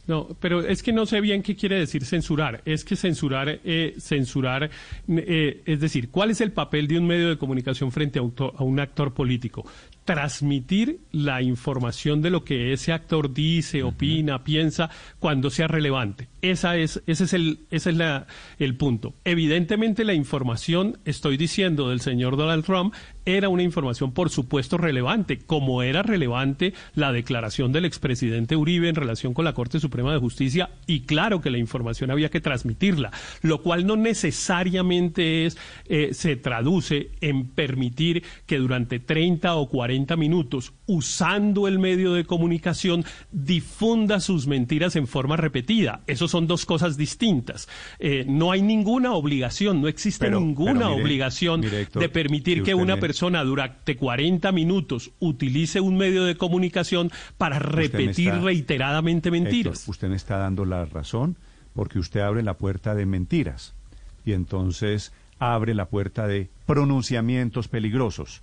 No, 0.08 0.26
pero 0.40 0.60
es 0.60 0.82
que 0.82 0.90
no 0.90 1.04
sé 1.04 1.20
bien 1.20 1.42
qué 1.42 1.54
quiere 1.54 1.78
decir 1.78 2.02
censurar. 2.02 2.62
Es 2.64 2.82
que 2.82 2.96
censurar, 2.96 3.60
eh, 3.62 3.94
censurar, 3.98 4.70
eh, 5.06 5.62
es 5.66 5.80
decir, 5.80 6.08
¿cuál 6.08 6.30
es 6.30 6.40
el 6.40 6.50
papel 6.50 6.88
de 6.88 6.98
un 6.98 7.06
medio 7.06 7.28
de 7.28 7.36
comunicación 7.36 7.92
frente 7.92 8.18
a 8.18 8.22
un 8.22 8.80
actor 8.80 9.12
político? 9.12 9.66
Transmitir 10.08 11.00
la 11.12 11.42
información 11.42 12.22
de 12.22 12.30
lo 12.30 12.42
que 12.42 12.72
ese 12.72 12.94
actor 12.94 13.34
dice, 13.34 13.82
opina, 13.82 14.42
piensa, 14.42 14.88
cuando 15.18 15.50
sea 15.50 15.68
relevante. 15.68 16.28
Esa 16.40 16.78
es, 16.78 17.02
ese 17.06 17.24
es 17.24 17.34
el, 17.34 17.58
ese 17.70 17.90
es 17.90 17.96
la, 17.96 18.26
el 18.58 18.74
punto. 18.76 19.12
Evidentemente 19.26 20.04
la 20.04 20.14
información, 20.14 20.96
estoy 21.04 21.36
diciendo, 21.36 21.90
del 21.90 22.00
señor 22.00 22.38
Donald 22.38 22.64
Trump 22.64 22.94
era 23.26 23.50
una 23.50 23.62
información, 23.62 24.12
por 24.12 24.30
supuesto, 24.30 24.78
relevante, 24.78 25.40
como 25.40 25.82
era 25.82 26.02
relevante 26.02 26.72
la 26.94 27.12
declaración 27.12 27.72
del 27.72 27.84
expresidente 27.84 28.56
Uribe 28.56 28.88
en 28.88 28.94
relación 28.94 29.34
con 29.34 29.44
la 29.44 29.52
Corte 29.52 29.78
Suprema 29.78 30.14
de 30.14 30.18
Justicia, 30.18 30.70
y 30.86 31.00
claro 31.00 31.42
que 31.42 31.50
la 31.50 31.58
información 31.58 32.10
había 32.10 32.30
que 32.30 32.40
transmitirla, 32.40 33.10
lo 33.42 33.60
cual 33.60 33.86
no 33.86 33.96
necesariamente 33.96 35.44
es, 35.44 35.58
eh, 35.84 36.14
se 36.14 36.36
traduce 36.36 37.10
en 37.20 37.48
permitir 37.48 38.22
que 38.46 38.56
durante 38.56 39.00
30 39.00 39.54
o 39.56 39.68
40 39.68 39.97
minutos, 40.16 40.72
usando 40.86 41.66
el 41.68 41.78
medio 41.78 42.12
de 42.12 42.24
comunicación, 42.24 43.04
difunda 43.32 44.20
sus 44.20 44.46
mentiras 44.46 44.96
en 44.96 45.06
forma 45.06 45.36
repetida. 45.36 46.02
Eso 46.06 46.28
son 46.28 46.46
dos 46.46 46.64
cosas 46.66 46.96
distintas. 46.96 47.68
Eh, 47.98 48.24
no 48.28 48.52
hay 48.52 48.62
ninguna 48.62 49.12
obligación, 49.12 49.80
no 49.80 49.88
existe 49.88 50.26
Pero- 50.26 50.40
ninguna 50.40 50.72
pero 50.74 50.90
mire, 50.90 51.02
obligación 51.02 51.60
mire, 51.60 51.80
Héctor, 51.82 52.02
de 52.02 52.08
permitir 52.08 52.58
si 52.58 52.64
que 52.64 52.74
una 52.74 52.94
me- 52.96 53.00
persona 53.00 53.42
durante 53.44 53.96
40 53.96 54.52
minutos 54.52 55.10
utilice 55.18 55.80
un 55.80 55.96
medio 55.96 56.24
de 56.24 56.36
comunicación 56.36 57.10
para 57.36 57.58
me 57.58 57.66
repetir 57.66 58.28
está- 58.28 58.40
reiteradamente 58.40 59.30
mentiras. 59.30 59.80
Héctor, 59.80 59.90
usted 59.90 60.08
me 60.08 60.16
está 60.16 60.36
dando 60.38 60.64
la 60.64 60.84
razón 60.84 61.36
porque 61.74 61.98
usted 61.98 62.20
abre 62.20 62.42
la 62.42 62.54
puerta 62.54 62.94
de 62.94 63.06
mentiras 63.06 63.74
y 64.24 64.32
entonces 64.32 65.12
abre 65.38 65.72
la 65.74 65.86
puerta 65.86 66.26
de 66.26 66.48
pronunciamientos 66.66 67.68
peligrosos, 67.68 68.42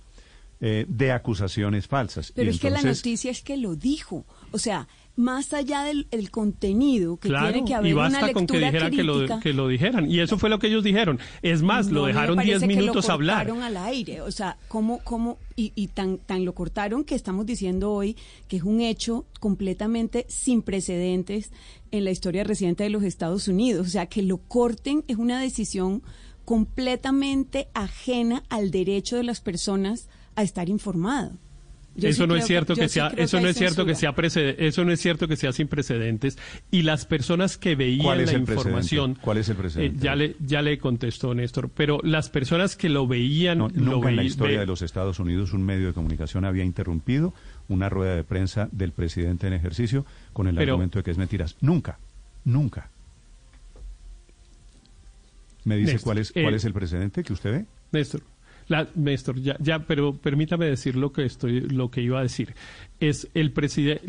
eh, 0.60 0.86
de 0.88 1.12
acusaciones 1.12 1.86
falsas. 1.86 2.32
Pero 2.32 2.50
Y 2.50 2.54
es 2.54 2.60
que 2.60 2.70
la 2.70 2.82
noticia 2.82 3.30
es 3.30 3.42
que 3.42 3.56
lo 3.56 3.76
dijo. 3.76 4.24
O 4.52 4.58
sea, 4.58 4.88
más 5.14 5.52
allá 5.54 5.82
del 5.82 6.06
el 6.10 6.30
contenido, 6.30 7.16
que 7.16 7.28
Claro, 7.28 7.52
tiene 7.52 7.66
que 7.66 7.74
haber 7.74 7.90
y 7.90 7.92
una 7.94 8.02
basta 8.02 8.32
con 8.32 8.46
que 8.46 8.58
lectura 8.58 8.70
dijeran 8.70 8.96
que 8.96 9.02
lo, 9.02 9.14
crítica. 9.16 9.40
que 9.40 9.52
lo 9.52 9.68
dijeran. 9.68 10.10
Y 10.10 10.20
eso 10.20 10.38
fue 10.38 10.48
lo 10.50 10.58
que 10.58 10.68
ellos 10.68 10.84
dijeron. 10.84 11.18
Es 11.42 11.62
más, 11.62 11.88
No, 11.88 12.00
lo 12.00 12.06
dejaron 12.06 12.36
parece 12.36 12.52
10 12.58 12.60
que 12.60 12.66
lo 12.74 12.80
minutos 12.80 13.08
hablar. 13.08 13.50
al 13.50 13.76
aire, 13.78 14.20
o 14.20 14.30
sea, 14.30 14.58
cómo, 14.68 15.00
cómo, 15.04 15.38
y, 15.56 15.72
y 15.74 15.88
tan, 15.88 16.18
tan 16.18 16.44
lo 16.44 16.54
cortaron 16.54 17.04
que 17.04 17.14
estamos 17.14 17.46
diciendo 17.46 17.92
hoy 17.92 18.16
que 18.48 18.58
es 18.58 18.62
un 18.62 18.80
hecho 18.80 19.26
completamente 19.40 20.26
sin 20.28 20.62
precedentes 20.62 21.50
en 21.90 22.04
la 22.04 22.10
historia 22.10 22.44
reciente 22.44 22.84
de 22.84 22.90
los 22.90 23.02
Estados 23.02 23.48
Unidos. 23.48 23.86
O 23.86 23.90
sea, 23.90 24.06
que 24.06 24.22
lo 24.22 24.38
corten 24.38 25.02
es 25.08 25.16
una 25.16 25.40
decisión 25.40 26.02
completamente 26.44 27.68
ajena 27.74 28.42
al 28.48 28.70
derecho 28.70 29.16
de 29.16 29.24
las 29.24 29.40
personas 29.40 30.08
a 30.36 30.42
estar 30.42 30.68
informado. 30.68 31.32
Yo 31.98 32.10
eso 32.10 32.16
sí 32.24 32.28
no 32.28 32.34
creo 32.34 32.36
es 32.40 32.46
cierto 32.46 32.74
que 32.74 32.88
sea 32.90 33.06
eso 33.16 33.38
que 33.38 33.42
no 33.44 33.48
es 33.48 33.56
cierto 33.56 33.86
que 33.86 33.94
sea 33.94 34.14
eso 34.58 34.84
no 34.84 34.92
es 34.92 35.00
cierto 35.00 35.28
que 35.28 35.36
sea 35.36 35.50
sin 35.52 35.66
precedentes 35.66 36.36
y 36.70 36.82
las 36.82 37.06
personas 37.06 37.56
que 37.56 37.70
¿Cuál 37.70 37.78
veían 37.78 38.00
es 38.00 38.04
la 38.04 38.14
precedente? 38.44 38.52
información 38.52 39.18
¿Cuál 39.18 39.38
es 39.38 39.48
el 39.48 39.54
eh, 39.54 39.58
precedente? 39.60 40.04
ya 40.04 40.14
le 40.14 40.36
ya 40.44 40.60
le 40.60 40.76
contestó 40.78 41.32
Néstor 41.34 41.70
pero 41.74 41.98
las 42.02 42.28
personas 42.28 42.76
que 42.76 42.90
lo 42.90 43.06
veían 43.06 43.56
No, 43.56 43.68
lo 43.70 43.92
nunca 43.92 44.10
en 44.10 44.16
la 44.16 44.24
historia 44.24 44.56
ve- 44.56 44.60
de 44.60 44.66
los 44.66 44.82
Estados 44.82 45.18
Unidos 45.20 45.54
un 45.54 45.62
medio 45.62 45.86
de 45.86 45.94
comunicación 45.94 46.44
había 46.44 46.64
interrumpido 46.64 47.32
una 47.70 47.88
rueda 47.88 48.14
de 48.14 48.24
prensa 48.24 48.68
del 48.72 48.92
presidente 48.92 49.46
en 49.46 49.54
ejercicio 49.54 50.04
con 50.34 50.48
el 50.48 50.54
Pero- 50.56 50.72
argumento 50.74 50.98
de 50.98 51.02
que 51.02 51.12
es 51.12 51.16
mentiras. 51.16 51.56
Nunca, 51.62 51.98
nunca. 52.44 52.90
¿Me 55.64 55.76
dice 55.76 55.92
Néstor, 55.94 56.04
cuál 56.04 56.18
es, 56.18 56.32
eh, 56.34 56.42
cuál 56.42 56.54
es 56.54 56.64
el 56.66 56.72
precedente 56.74 57.24
que 57.24 57.32
usted 57.32 57.50
ve? 57.52 57.64
Néstor, 57.92 58.20
la- 58.68 58.88
ya, 59.42 59.56
ya, 59.60 59.78
pero 59.80 60.16
permítame 60.16 60.66
decir 60.66 60.96
lo 60.96 61.12
que 61.12 61.24
estoy, 61.24 61.60
lo 61.60 61.90
que 61.90 62.02
iba 62.02 62.18
a 62.18 62.22
decir. 62.22 62.54
Es 63.00 63.28
el 63.34 63.52
presidente, 63.52 64.02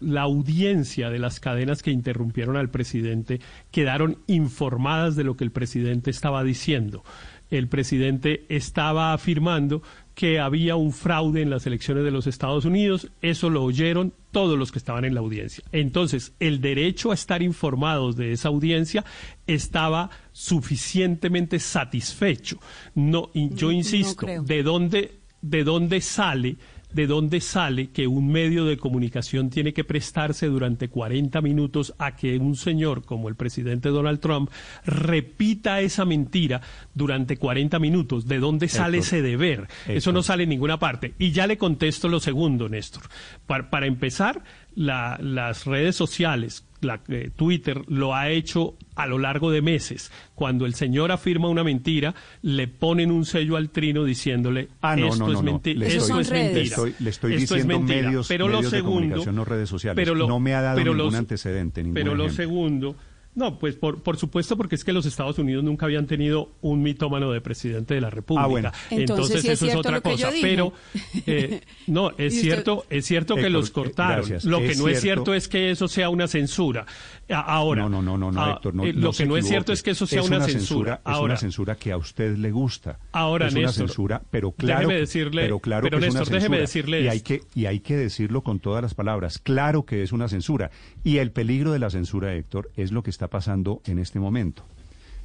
la 0.00 0.20
audiencia 0.22 1.10
de 1.10 1.18
las 1.18 1.40
cadenas 1.40 1.82
que 1.82 1.90
interrumpieron 1.90 2.56
al 2.56 2.70
presidente 2.70 3.40
quedaron 3.70 4.18
informadas 4.26 5.16
de 5.16 5.24
lo 5.24 5.36
que 5.36 5.44
el 5.44 5.50
presidente 5.50 6.10
estaba 6.10 6.44
diciendo. 6.44 7.04
El 7.50 7.68
presidente 7.68 8.44
estaba 8.48 9.12
afirmando 9.12 9.82
que 10.14 10.38
había 10.40 10.76
un 10.76 10.92
fraude 10.92 11.42
en 11.42 11.50
las 11.50 11.66
elecciones 11.66 12.04
de 12.04 12.10
los 12.10 12.26
Estados 12.26 12.64
Unidos. 12.64 13.10
Eso 13.20 13.50
lo 13.50 13.62
oyeron 13.62 14.12
todos 14.34 14.58
los 14.58 14.72
que 14.72 14.78
estaban 14.78 15.04
en 15.04 15.14
la 15.14 15.20
audiencia. 15.20 15.64
Entonces, 15.72 16.34
el 16.40 16.60
derecho 16.60 17.12
a 17.12 17.14
estar 17.14 17.40
informados 17.40 18.16
de 18.16 18.32
esa 18.32 18.48
audiencia 18.48 19.04
estaba 19.46 20.10
suficientemente 20.32 21.58
satisfecho. 21.60 22.58
No, 22.94 23.30
yo 23.32 23.70
insisto. 23.70 24.26
¿de 24.26 24.62
dónde, 24.62 25.20
de 25.40 25.64
dónde 25.64 26.00
sale? 26.00 26.56
¿De 26.94 27.06
dónde 27.06 27.40
sale 27.40 27.90
que 27.90 28.06
un 28.06 28.28
medio 28.30 28.64
de 28.64 28.76
comunicación 28.78 29.50
tiene 29.50 29.72
que 29.72 29.84
prestarse 29.84 30.46
durante 30.46 30.88
40 30.88 31.40
minutos 31.42 31.92
a 31.98 32.14
que 32.16 32.38
un 32.38 32.54
señor 32.56 33.04
como 33.04 33.28
el 33.28 33.34
presidente 33.34 33.88
Donald 33.88 34.20
Trump 34.20 34.48
repita 34.84 35.80
esa 35.80 36.04
mentira 36.04 36.60
durante 36.94 37.36
40 37.36 37.78
minutos? 37.78 38.26
¿De 38.26 38.38
dónde 38.38 38.68
sale 38.68 38.98
Héctor, 38.98 39.06
ese 39.18 39.22
deber? 39.22 39.68
Eso 39.88 40.12
no 40.12 40.22
sale 40.22 40.44
en 40.44 40.50
ninguna 40.50 40.78
parte. 40.78 41.14
Y 41.18 41.32
ya 41.32 41.46
le 41.46 41.58
contesto 41.58 42.08
lo 42.08 42.20
segundo, 42.20 42.68
Néstor. 42.68 43.02
Para, 43.46 43.70
para 43.70 43.86
empezar, 43.86 44.42
la- 44.74 45.18
las 45.20 45.64
redes 45.66 45.96
sociales, 45.96 46.64
la, 46.84 47.00
eh, 47.08 47.30
Twitter 47.34 47.82
lo 47.88 48.14
ha 48.14 48.28
hecho 48.30 48.74
a 48.94 49.06
lo 49.06 49.18
largo 49.18 49.50
de 49.50 49.60
meses. 49.62 50.12
Cuando 50.34 50.66
el 50.66 50.74
señor 50.74 51.10
afirma 51.10 51.48
una 51.48 51.64
mentira, 51.64 52.14
le 52.42 52.68
ponen 52.68 53.10
un 53.10 53.24
sello 53.24 53.56
al 53.56 53.70
trino 53.70 54.04
diciéndole 54.04 54.68
Ah, 54.80 54.94
no, 54.96 55.08
esto 55.08 55.26
no, 55.26 55.32
es 55.32 55.38
no, 55.38 55.42
mentira. 55.42 55.80
Le 55.80 55.86
Eso 55.88 55.98
Esto 55.98 56.20
es. 56.20 56.30
Le 56.30 56.38
mentira. 56.42 56.62
estoy, 56.64 56.94
le 57.00 57.10
estoy 57.10 57.34
Esto 57.34 57.56
es 57.56 57.62
diciendo 57.62 57.78
mentira. 57.78 58.02
medios, 58.08 58.28
pero 58.28 58.48
lo 58.48 58.62
de 58.62 58.68
segundo, 58.70 58.94
comunicación, 58.94 59.34
no 59.36 59.44
redes 59.44 59.68
sociales. 59.68 59.96
pero 59.96 60.14
lo- 60.14 60.28
no 60.28 60.38
me 60.40 60.54
ha 60.54 60.60
dado 60.62 60.76
pero 60.76 60.92
ningún 60.94 61.06
los- 61.06 61.14
antecedente, 61.16 61.82
ningún 61.82 61.94
Pero 61.94 62.14
lo 62.14 62.28
segundo, 62.30 62.94
no, 63.34 63.58
pues 63.58 63.74
por, 63.76 64.02
por 64.02 64.16
supuesto, 64.16 64.56
porque 64.56 64.76
es 64.76 64.84
que 64.84 64.92
los 64.92 65.06
Estados 65.06 65.38
Unidos 65.38 65.64
nunca 65.64 65.86
habían 65.86 66.06
tenido 66.06 66.52
un 66.60 66.82
mitómano 66.82 67.32
de 67.32 67.40
presidente 67.40 67.94
de 67.94 68.00
la 68.00 68.10
República. 68.10 68.44
Ah, 68.44 68.48
bueno. 68.48 68.70
Entonces, 68.90 69.42
sí 69.42 69.48
es 69.48 69.54
eso 69.62 69.66
es 69.66 69.74
otra 69.74 70.00
cosa. 70.00 70.30
Pero 70.40 70.72
eh, 71.26 71.60
no, 71.86 72.10
es 72.10 72.34
usted- 72.34 72.40
cierto, 72.42 72.84
es 72.90 73.04
cierto 73.06 73.34
que 73.34 73.40
Héctor, 73.42 73.52
los 73.52 73.68
eh, 73.70 73.72
cortaron. 73.72 74.16
gracias. 74.16 74.44
Lo 74.44 74.58
que 74.60 74.68
Es 74.72 74.78
no 74.78 74.88
es 74.88 75.00
cierto- 75.00 75.34
es 75.34 75.48
que 75.48 75.70
eso 75.70 75.88
sea 75.88 76.08
una 76.10 76.28
censura. 76.28 76.86
Ahora, 77.28 77.82
No, 77.82 77.88
no, 77.88 78.02
no, 78.02 78.18
no, 78.18 78.30
no, 78.30 78.40
ah, 78.42 78.52
Héctor, 78.52 78.74
no, 78.74 78.84
eh, 78.84 78.92
no 78.92 79.00
lo 79.00 79.12
se 79.12 79.22
que 79.24 79.28
no 79.28 79.36
es 79.36 79.48
cierto 79.48 79.72
es 79.72 79.82
que 79.82 79.90
eso 79.92 80.06
sea 80.06 80.20
Es 80.20 80.26
una, 80.28 80.40
censura. 80.44 80.94
Es 80.94 81.00
Ahora, 81.04 81.24
una 81.32 81.36
censura 81.36 81.74
que 81.74 81.90
a 81.90 81.96
usted 81.96 82.36
le 82.36 82.50
gusta. 82.50 82.98
Ahora, 83.12 83.46
es 83.46 83.52
una 83.54 83.62
Néstor, 83.62 83.88
censura, 83.88 84.22
pero 84.30 84.52
claro, 84.52 84.88
déjeme 84.88 85.00
decirle- 85.00 85.42
pero 85.42 85.58
claro 85.58 85.82
pero, 85.84 85.98
que 85.98 86.06
es 86.06 86.10
una 86.12 86.20
Néstor, 86.20 86.34
déjeme 86.36 86.58
decirle 86.60 87.00
y 87.02 87.08
hay 87.08 87.20
que 87.20 87.40
y 87.54 87.66
hay 87.66 87.80
que 87.80 87.96
decirlo 87.96 88.42
con 88.42 88.60
todas 88.60 88.82
las 88.82 88.94
palabras. 88.94 89.38
Claro 89.38 89.84
que 89.84 90.02
es 90.02 90.12
una 90.12 90.28
censura 90.28 90.70
y 91.04 91.18
el 91.18 91.30
peligro 91.30 91.70
de 91.72 91.78
la 91.78 91.90
censura, 91.90 92.34
Héctor, 92.34 92.70
es 92.76 92.90
lo 92.90 93.02
que 93.02 93.10
está 93.10 93.28
pasando 93.28 93.80
en 93.84 93.98
este 93.98 94.18
momento. 94.18 94.64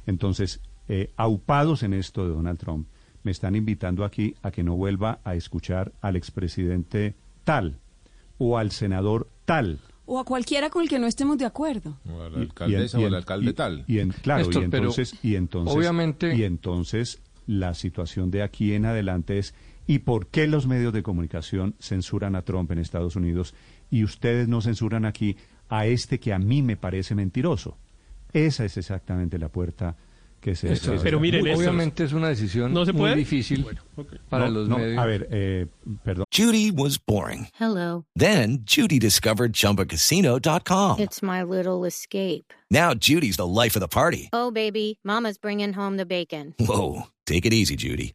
Entonces, 0.06 0.60
eh, 0.88 1.10
aupados 1.16 1.82
en 1.82 1.94
esto 1.94 2.24
de 2.26 2.34
Donald 2.34 2.58
Trump, 2.58 2.86
me 3.22 3.30
están 3.30 3.54
invitando 3.56 4.04
aquí 4.04 4.34
a 4.42 4.50
que 4.50 4.62
no 4.62 4.76
vuelva 4.76 5.20
a 5.24 5.34
escuchar 5.34 5.92
al 6.00 6.16
expresidente 6.16 7.14
tal 7.44 7.78
o 8.38 8.56
al 8.58 8.70
senador 8.70 9.28
tal. 9.44 9.78
O 10.06 10.18
a 10.18 10.24
cualquiera 10.24 10.70
con 10.70 10.82
el 10.82 10.88
que 10.88 10.98
no 10.98 11.06
estemos 11.06 11.38
de 11.38 11.44
acuerdo. 11.44 11.98
O 12.10 12.20
a 12.22 12.30
la 12.30 12.38
Y- 12.38 12.42
alcaldesa 12.42 12.98
y 12.98 13.00
en- 13.00 13.04
o 13.04 13.08
al 13.08 13.14
alcalde 13.14 13.50
y- 13.50 13.54
tal. 13.54 13.84
Y 13.86 13.98
en, 14.00 14.08
claro, 14.10 14.44
Néstor, 14.46 14.64
y 14.64 14.68
pero 14.68 14.82
entonces, 14.84 15.14
y 15.22 15.34
entonces, 15.36 15.76
obviamente- 15.76 16.34
y 16.34 16.44
entonces 16.44 17.20
la 17.46 17.74
situación 17.74 18.30
de 18.30 18.42
aquí 18.42 18.72
en 18.72 18.86
adelante 18.86 19.38
es 19.38 19.54
¿y 19.86 20.00
por 20.00 20.26
qué 20.28 20.46
los 20.46 20.66
medios 20.66 20.92
de 20.92 21.02
comunicación 21.02 21.74
censuran 21.80 22.34
a 22.36 22.42
Trump 22.42 22.70
en 22.72 22.78
Estados 22.78 23.16
Unidos 23.16 23.54
y 23.90 24.04
ustedes 24.04 24.48
no 24.48 24.60
censuran 24.62 25.04
aquí 25.04 25.36
a 25.70 25.86
este 25.86 26.20
que 26.20 26.32
a 26.32 26.38
mí 26.38 26.62
me 26.62 26.76
parece 26.76 27.14
mentiroso? 27.14 27.78
Esa 28.32 28.64
es 28.64 28.76
exactamente 28.76 29.38
la 29.38 29.48
puerta 29.48 29.96
que 30.40 30.54
se 30.54 30.72
Esto- 30.72 30.94
Pero 31.02 31.18
obviamente 31.18 32.04
es 32.04 32.12
una 32.14 32.28
decisión 32.28 32.72
¿no 32.72 32.86
se 32.86 32.92
muy 32.92 33.00
puede? 33.00 33.16
difícil 33.16 33.62
Bueno, 33.62 33.82
para 34.30 34.46
No, 34.46 34.50
los 34.52 34.68
no, 34.70 34.78
medios. 34.78 34.98
A 34.98 35.04
ver, 35.04 35.28
eh, 35.30 35.66
perdón. 36.02 36.24
Judy 36.34 36.70
was 36.70 36.98
boring. 37.04 37.48
Hello. 37.58 38.04
Then 38.16 38.64
Judy 38.64 38.98
discovered 38.98 39.52
ChumbaCasino.com. 39.52 40.98
It's 41.00 41.22
my 41.22 41.42
little 41.42 41.84
escape. 41.86 42.52
Now 42.70 42.94
Judy's 42.94 43.36
the 43.36 43.46
life 43.46 43.76
of 43.76 43.82
the 43.82 43.88
party. 43.88 44.28
Oh, 44.32 44.50
baby, 44.50 44.98
Mama's 45.04 45.36
bringing 45.38 45.74
home 45.74 45.96
the 45.98 46.06
bacon. 46.06 46.54
Whoa, 46.58 47.08
take 47.26 47.44
it 47.44 47.52
easy, 47.52 47.76
Judy. 47.76 48.14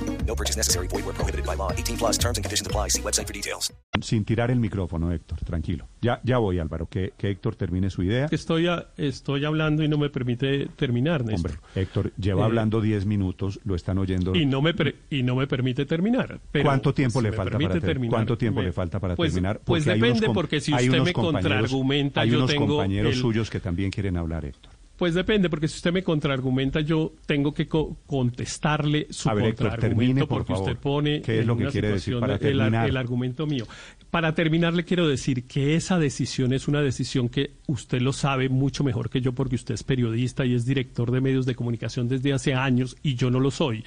No 0.31 0.35
purchase 0.35 0.57
necessary. 0.57 0.87
Void 0.87 1.03
where 1.05 1.13
prohibited 1.13 1.45
by 1.45 1.57
law. 1.57 1.71
18 1.77 1.97
plus 1.97 2.17
terms 2.17 2.37
and 2.37 2.45
conditions 2.45 2.65
apply. 2.65 2.89
See 2.89 3.01
website 3.01 3.27
for 3.27 3.33
details. 3.33 3.73
Sin 4.01 4.23
tirar 4.23 4.49
el 4.49 4.59
micrófono, 4.61 5.11
Héctor, 5.11 5.39
tranquilo. 5.43 5.89
Ya, 6.01 6.21
ya 6.23 6.37
voy, 6.37 6.57
Álvaro, 6.59 6.87
que, 6.87 7.11
que 7.17 7.29
Héctor 7.29 7.57
termine 7.57 7.89
su 7.89 8.01
idea. 8.01 8.27
Estoy, 8.31 8.67
a- 8.67 8.87
estoy 8.95 9.43
hablando 9.43 9.83
y 9.83 9.89
no 9.89 9.97
me 9.97 10.09
permite 10.09 10.67
terminar, 10.77 11.25
Néstor. 11.25 11.51
Hombre, 11.51 11.67
Héctor, 11.75 12.13
lleva 12.15 12.43
Eh, 12.43 12.45
hablando 12.45 12.79
10 12.79 13.05
minutos, 13.05 13.59
lo 13.65 13.75
están 13.75 13.97
oyendo. 13.97 14.33
y 14.33 14.45
no 14.45 14.61
me 14.61 14.73
per- 14.73 14.95
y 15.09 15.21
no 15.23 15.35
me 15.35 15.47
permite 15.47 15.85
terminar. 15.85 16.39
Pero, 16.53 16.63
¿Cuánto 16.63 16.93
tiempo 16.93 17.15
pues, 17.19 17.25
le 17.25 17.31
falta 17.33 17.59
para 17.59 17.73
ter- 17.73 17.81
terminar. 17.81 18.09
¿Cuánto 18.11 18.37
tiempo 18.37 18.61
Me- 18.61 18.67
le 18.67 18.71
falta 18.71 18.99
para 19.01 19.15
pues, 19.17 19.33
terminar? 19.33 19.59
Pues 19.65 19.83
Porque 19.83 19.91
hay 19.91 19.99
unos 20.01 20.13
depende, 20.21 20.33
porque 20.33 20.61
si 20.61 20.71
hay 20.73 20.85
usted 20.85 20.93
unos 20.99 21.05
me 21.07 21.13
compañeros- 21.13 21.41
contraargumenta, 21.43 22.21
hay 22.21 22.29
yo 22.29 22.37
unos 22.37 22.49
tengo 22.49 22.67
compañeros 22.67 23.13
el- 23.15 23.19
suyos 23.19 23.49
que 23.49 23.59
también 23.59 23.91
quieren 23.91 24.15
hablar, 24.15 24.45
Héctor. 24.45 24.70
Pues 25.01 25.15
depende, 25.15 25.49
porque 25.49 25.67
si 25.67 25.77
usted 25.77 25.91
me 25.91 26.03
contraargumenta, 26.03 26.79
yo 26.79 27.13
tengo 27.25 27.55
que 27.55 27.67
co- 27.67 27.97
contestarle 28.05 29.07
su 29.09 29.29
A 29.31 29.33
ver, 29.33 29.45
contraargumento 29.55 29.87
termine, 29.97 30.19
por 30.27 30.37
porque 30.37 30.53
favor. 30.53 30.69
usted 30.69 30.79
pone 30.79 31.21
¿Qué 31.23 31.37
es 31.37 31.41
en 31.41 31.47
lo 31.47 31.57
que 31.57 31.63
una 31.63 31.71
quiere 31.71 31.87
decir 31.87 32.13
situación 32.13 32.37
para 32.39 32.67
el 32.69 32.85
el 32.87 32.97
argumento 32.97 33.47
mío. 33.47 33.65
Para 34.11 34.35
terminar, 34.35 34.75
le 34.75 34.85
quiero 34.85 35.07
decir 35.07 35.45
que 35.45 35.73
esa 35.75 35.97
decisión 35.97 36.53
es 36.53 36.67
una 36.67 36.81
decisión 36.81 37.29
que 37.29 37.49
usted 37.65 37.99
lo 37.99 38.13
sabe 38.13 38.47
mucho 38.47 38.83
mejor 38.83 39.09
que 39.09 39.21
yo 39.21 39.33
porque 39.33 39.55
usted 39.55 39.73
es 39.73 39.81
periodista 39.81 40.45
y 40.45 40.53
es 40.53 40.67
director 40.67 41.09
de 41.09 41.19
medios 41.19 41.47
de 41.47 41.55
comunicación 41.55 42.07
desde 42.07 42.33
hace 42.33 42.53
años 42.53 42.95
y 43.01 43.15
yo 43.15 43.31
no 43.31 43.39
lo 43.39 43.49
soy. 43.49 43.83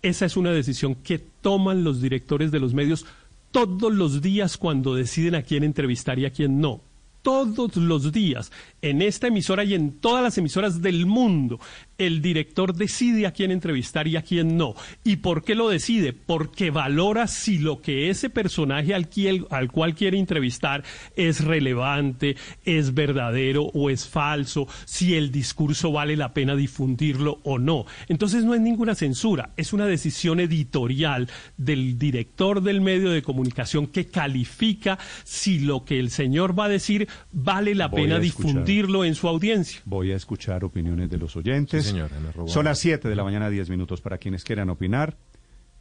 Esa 0.00 0.24
es 0.24 0.34
una 0.34 0.52
decisión 0.52 0.94
que 0.94 1.18
toman 1.18 1.84
los 1.84 2.00
directores 2.00 2.50
de 2.50 2.60
los 2.60 2.72
medios 2.72 3.04
todos 3.50 3.92
los 3.92 4.22
días 4.22 4.56
cuando 4.56 4.94
deciden 4.94 5.34
a 5.34 5.42
quién 5.42 5.62
entrevistar 5.62 6.18
y 6.18 6.24
a 6.24 6.30
quién 6.30 6.58
no 6.58 6.80
todos 7.24 7.74
los 7.76 8.12
días 8.12 8.52
en 8.82 9.02
esta 9.02 9.26
emisora 9.28 9.64
y 9.64 9.74
en 9.74 9.98
todas 9.98 10.22
las 10.22 10.38
emisoras 10.38 10.82
del 10.82 11.06
mundo, 11.06 11.58
el 11.98 12.22
director 12.22 12.74
decide 12.74 13.26
a 13.26 13.32
quién 13.32 13.50
entrevistar 13.50 14.08
y 14.08 14.16
a 14.16 14.22
quién 14.22 14.56
no. 14.56 14.74
¿Y 15.04 15.16
por 15.16 15.44
qué 15.44 15.54
lo 15.54 15.68
decide? 15.68 16.12
Porque 16.12 16.70
valora 16.70 17.26
si 17.26 17.58
lo 17.58 17.80
que 17.80 18.10
ese 18.10 18.30
personaje 18.30 18.94
al, 18.94 19.08
al 19.50 19.70
cual 19.70 19.94
quiere 19.94 20.18
entrevistar 20.18 20.84
es 21.16 21.44
relevante, 21.44 22.36
es 22.64 22.94
verdadero 22.94 23.64
o 23.74 23.90
es 23.90 24.06
falso, 24.06 24.66
si 24.84 25.14
el 25.14 25.30
discurso 25.30 25.92
vale 25.92 26.16
la 26.16 26.34
pena 26.34 26.56
difundirlo 26.56 27.40
o 27.44 27.58
no. 27.58 27.86
Entonces 28.08 28.44
no 28.44 28.54
es 28.54 28.60
ninguna 28.60 28.94
censura, 28.94 29.50
es 29.56 29.72
una 29.72 29.86
decisión 29.86 30.40
editorial 30.40 31.28
del 31.56 31.98
director 31.98 32.62
del 32.62 32.80
medio 32.80 33.10
de 33.10 33.22
comunicación 33.22 33.86
que 33.86 34.06
califica 34.06 34.98
si 35.24 35.60
lo 35.60 35.84
que 35.84 35.98
el 35.98 36.10
señor 36.10 36.58
va 36.58 36.66
a 36.66 36.68
decir 36.68 37.08
vale 37.32 37.74
la 37.74 37.88
Voy 37.88 38.02
pena 38.02 38.18
difundirlo 38.18 39.04
en 39.04 39.14
su 39.14 39.28
audiencia. 39.28 39.80
Voy 39.84 40.12
a 40.12 40.16
escuchar 40.16 40.64
opiniones 40.64 41.10
de 41.10 41.18
los 41.18 41.36
oyentes. 41.36 41.83
Sí, 41.84 41.90
señora. 41.90 42.16
Son 42.46 42.64
las 42.64 42.78
7 42.78 43.08
de 43.08 43.14
la 43.16 43.24
mañana, 43.24 43.48
10 43.50 43.70
minutos 43.70 44.00
para 44.00 44.18
quienes 44.18 44.44
quieran 44.44 44.70
opinar. 44.70 45.16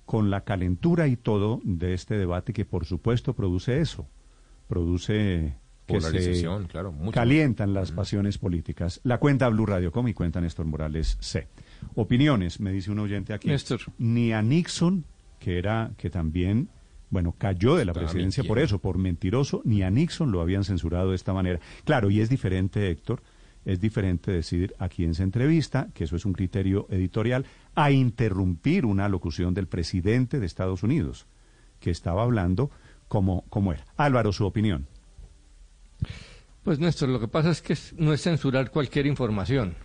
Con 0.05 0.29
la 0.29 0.41
calentura 0.41 1.07
y 1.07 1.15
todo 1.15 1.61
de 1.63 1.93
este 1.93 2.17
debate 2.17 2.51
que 2.51 2.65
por 2.65 2.85
supuesto 2.85 3.33
produce 3.33 3.79
eso. 3.79 4.05
Produce 4.67 5.55
que 5.85 6.01
se 6.01 6.07
Polarización, 6.09 6.65
claro, 6.67 6.91
mucho. 6.91 7.11
calientan 7.11 7.73
las 7.73 7.91
pasiones 7.91 8.37
políticas. 8.37 8.99
La 9.03 9.17
cuenta 9.17 9.47
Blue 9.49 9.65
Radio 9.65 9.91
Com 9.91 10.07
y 10.07 10.13
cuenta 10.13 10.39
Néstor 10.41 10.65
Morales 10.65 11.17
C. 11.21 11.47
Opiniones, 11.95 12.59
me 12.59 12.71
dice 12.71 12.91
un 12.91 12.99
oyente 12.99 13.33
aquí. 13.33 13.47
Néstor. 13.49 13.81
Ni 13.97 14.31
a 14.33 14.41
Nixon, 14.41 15.05
que 15.39 15.57
era 15.57 15.91
que 15.97 16.09
también 16.09 16.69
Bueno, 17.09 17.35
cayó 17.37 17.75
de 17.75 17.85
la 17.85 17.93
presidencia 17.93 18.43
por 18.43 18.57
eso, 18.57 18.79
por 18.79 18.97
mentiroso, 18.97 19.61
ni 19.65 19.83
a 19.83 19.91
Nixon 19.91 20.31
lo 20.31 20.41
habían 20.41 20.63
censurado 20.63 21.11
de 21.11 21.15
esta 21.15 21.31
manera. 21.31 21.59
Claro, 21.85 22.09
y 22.09 22.21
es 22.21 22.27
diferente, 22.29 22.89
Héctor, 22.89 23.21
es 23.65 23.79
diferente 23.79 24.31
decir 24.31 24.73
a 24.79 24.89
quién 24.89 25.13
se 25.15 25.23
entrevista, 25.23 25.89
que 25.93 26.03
eso 26.03 26.15
es 26.15 26.25
un 26.25 26.33
criterio 26.33 26.87
editorial, 26.89 27.45
a 27.75 27.91
interrumpir 27.91 28.85
una 28.85 29.07
locución 29.09 29.53
del 29.53 29.67
presidente 29.67 30.39
de 30.39 30.45
Estados 30.45 30.83
Unidos, 30.83 31.25
que 31.79 31.91
estaba 31.91 32.23
hablando 32.23 32.71
como, 33.07 33.43
como 33.49 33.73
era. 33.73 33.85
Álvaro, 33.97 34.31
su 34.31 34.45
opinión. 34.45 34.87
Pues 36.63 36.79
Néstor, 36.79 37.09
lo 37.09 37.19
que 37.19 37.27
pasa 37.27 37.51
es 37.51 37.61
que 37.61 37.75
no 37.97 38.13
es 38.13 38.21
censurar 38.21 38.71
cualquier 38.71 39.05
información, 39.05 39.75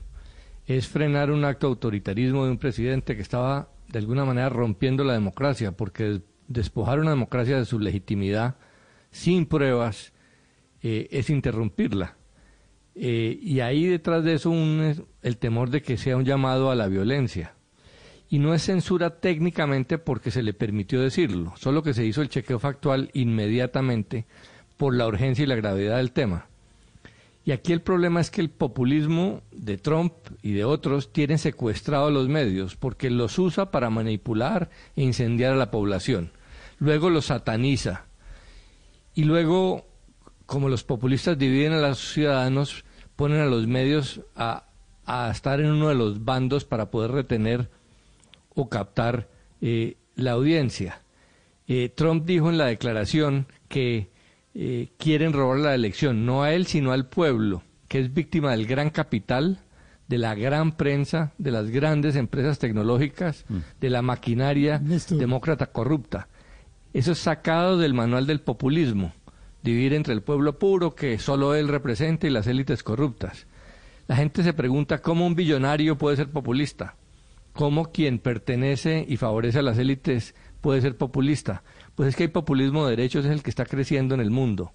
es 0.67 0.87
frenar 0.87 1.31
un 1.31 1.45
acto 1.45 1.67
de 1.67 1.73
autoritarismo 1.73 2.45
de 2.45 2.53
un 2.53 2.59
presidente 2.59 3.17
que 3.17 3.23
estaba 3.23 3.71
de 3.89 3.99
alguna 3.99 4.25
manera 4.25 4.49
rompiendo 4.49 5.03
la 5.03 5.15
democracia, 5.15 5.73
porque 5.73 6.21
despojar 6.47 7.01
una 7.01 7.11
democracia 7.11 7.59
de 7.59 7.65
su 7.65 7.79
legitimidad 7.79 8.57
sin 9.11 9.47
pruebas 9.47 10.13
eh, 10.83 11.09
es 11.11 11.31
interrumpirla. 11.31 12.18
Eh, 13.01 13.39
y 13.41 13.61
ahí 13.61 13.87
detrás 13.87 14.25
de 14.25 14.35
eso 14.35 14.51
un, 14.51 15.07
el 15.23 15.37
temor 15.39 15.71
de 15.71 15.83
que 15.83 15.97
sea 15.97 16.17
un 16.17 16.25
llamado 16.25 16.71
a 16.71 16.75
la 16.75 16.89
violencia. 16.89 17.55
Y 18.29 18.41
no 18.41 18.53
es 18.53 18.63
censura 18.63 19.21
técnicamente 19.21 19.99
porque 19.99 20.31
se 20.31 20.43
le 20.43 20.53
permitió 20.53 21.01
decirlo, 21.01 21.55
solo 21.57 21.83
que 21.83 21.95
se 21.95 22.05
hizo 22.05 22.21
el 22.21 22.29
chequeo 22.29 22.59
factual 22.59 23.11
inmediatamente 23.15 24.27
por 24.77 24.95
la 24.95 25.07
urgencia 25.07 25.45
y 25.45 25.47
la 25.47 25.55
gravedad 25.55 25.97
del 25.97 26.13
tema. 26.13 26.47
Y 27.45 27.53
aquí 27.53 27.73
el 27.73 27.81
problema 27.81 28.21
es 28.21 28.31
que 28.31 28.43
el 28.43 28.51
populismo 28.51 29.41
de 29.53 29.79
Trump 29.79 30.13
y 30.43 30.53
de 30.53 30.65
otros 30.65 31.13
tienen 31.13 31.39
secuestrado 31.39 32.09
a 32.09 32.11
los 32.11 32.29
medios 32.29 32.77
porque 32.77 33.09
los 33.09 33.39
usa 33.39 33.71
para 33.71 33.89
manipular 33.89 34.69
e 34.97 35.03
incendiar 35.03 35.55
a 35.55 35.57
la 35.57 35.71
población 35.71 36.33
luego 36.79 37.11
los 37.11 37.27
sataniza. 37.27 38.07
Y 39.15 39.25
luego, 39.25 39.87
como 40.47 40.69
los 40.69 40.85
populistas 40.85 41.39
dividen 41.39 41.73
a 41.73 41.81
los 41.81 42.13
ciudadanos, 42.13 42.85
ponen 43.19 43.41
a 43.41 43.47
los 43.47 43.67
medios 43.67 44.21
a, 44.37 44.65
estar 45.33 45.59
en 45.59 45.73
uno 45.73 45.89
de 45.89 45.97
los 45.97 46.25
bandos 46.25 46.65
para 46.65 46.93
poder 46.93 47.11
retener 47.11 47.69
o 48.55 48.69
captar 48.69 49.27
eh, 49.61 49.97
la 50.15 50.33
audiencia. 50.33 51.03
Eh, 51.67 51.89
Trump 51.93 52.25
dijo 52.27 52.49
en 52.49 52.59
la 52.59 52.67
declaración 52.67 53.49
que 53.67 54.11
eh, 54.55 54.91
quieren 54.99 55.33
robar 55.33 55.59
la 55.59 55.75
elección, 55.75 56.27
no 56.27 56.45
a 56.45 56.53
él, 56.53 56.67
sino 56.67 56.93
al 56.93 57.09
pueblo, 57.09 57.65
que 57.89 57.99
es 57.99 58.15
víctima 58.15 58.53
del 58.53 58.67
gran 58.67 58.91
capital, 58.91 59.59
de 60.07 60.19
la 60.19 60.37
gran 60.37 60.77
prensa, 60.77 61.33
de 61.39 61.51
las 61.51 61.71
grandes 61.71 62.15
empresas 62.15 62.61
tecnológicas, 62.61 63.47
mm. 63.49 63.57
de 63.81 63.91
la 63.91 64.01
maquinaria 64.01 64.81
demócrata 65.11 65.73
corrupta. 65.73 66.29
Eso 66.93 67.13
es 67.13 67.19
sacado 67.19 67.79
del 67.79 67.95
manual 67.95 68.29
del 68.29 68.41
populismo, 68.41 69.13
dividir 69.69 69.93
entre 69.93 70.15
el 70.15 70.23
pueblo 70.23 70.59
puro 70.59 70.95
que 70.95 71.19
solo 71.19 71.55
él 71.55 71.69
representa 71.69 72.27
y 72.27 72.31
las 72.31 72.47
élites 72.47 72.83
corruptas. 72.83 73.47
La 74.07 74.17
gente 74.17 74.43
se 74.43 74.55
pregunta 74.55 75.03
cómo 75.03 75.27
un 75.27 75.35
billonario 75.35 75.99
puede 75.99 76.17
ser 76.17 76.31
populista, 76.31 76.97
cómo 77.53 77.93
quien 77.93 78.19
pertenece 78.19 79.05
y 79.07 79.19
favorece 79.19 79.59
a 79.59 79.63
las 79.63 79.77
élites 79.77 80.35
puede 80.63 80.81
ser 80.81 80.97
populista. 80.97 81.63
Pues 81.95 82.09
es 82.09 82.17
que 82.17 82.25
hay 82.25 82.29
populismo 82.29 82.87
de 82.87 82.97
derechos, 82.97 83.27
es 83.27 83.31
el 83.31 83.43
que 83.43 83.51
está 83.51 83.67
creciendo 83.67 84.15
en 84.15 84.23
el 84.23 84.31
mundo. 84.31 84.73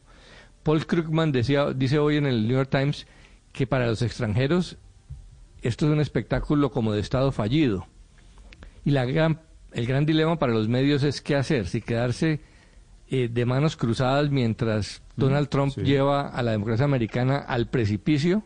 Paul 0.61 0.85
Krugman 0.85 1.31
decía, 1.31 1.73
dice 1.73 1.97
hoy 1.97 2.17
en 2.17 2.27
el 2.27 2.47
New 2.47 2.55
York 2.55 2.69
Times 2.69 3.07
que 3.51 3.65
para 3.65 3.87
los 3.87 4.01
extranjeros 4.03 4.77
esto 5.63 5.87
es 5.87 5.91
un 5.91 6.01
espectáculo 6.01 6.71
como 6.71 6.93
de 6.93 6.99
Estado 6.99 7.31
fallido. 7.31 7.87
Y 8.85 8.91
la 8.91 9.05
gran 9.05 9.39
el 9.71 9.87
gran 9.87 10.05
dilema 10.05 10.37
para 10.37 10.53
los 10.53 10.67
medios 10.67 11.01
es 11.01 11.21
qué 11.21 11.35
hacer, 11.35 11.67
si 11.67 11.81
quedarse 11.81 12.41
eh, 13.15 13.29
de 13.31 13.45
manos 13.45 13.77
cruzadas 13.77 14.31
mientras 14.31 15.03
Donald 15.15 15.47
Trump 15.47 15.75
lleva 15.77 16.29
a 16.29 16.41
la 16.41 16.49
democracia 16.49 16.85
americana 16.85 17.37
al 17.37 17.67
precipicio 17.69 18.43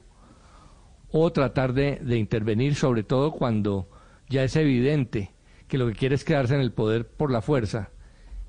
o 1.10 1.32
tratar 1.32 1.72
de, 1.72 2.02
intervenir, 2.18 2.76
sobre 2.76 3.04
todo 3.04 3.32
cuando 3.32 3.88
ya 4.28 4.44
es 4.44 4.58
evidente 4.58 5.32
que 5.70 5.78
lo 5.78 5.88
que 5.88 5.94
quiere 5.94 6.16
es 6.16 6.26
quedarse 6.26 6.56
en 6.56 6.60
el 6.60 6.74
poder 6.74 7.08
por 7.08 7.32
la 7.32 7.42
fuerza 7.42 7.92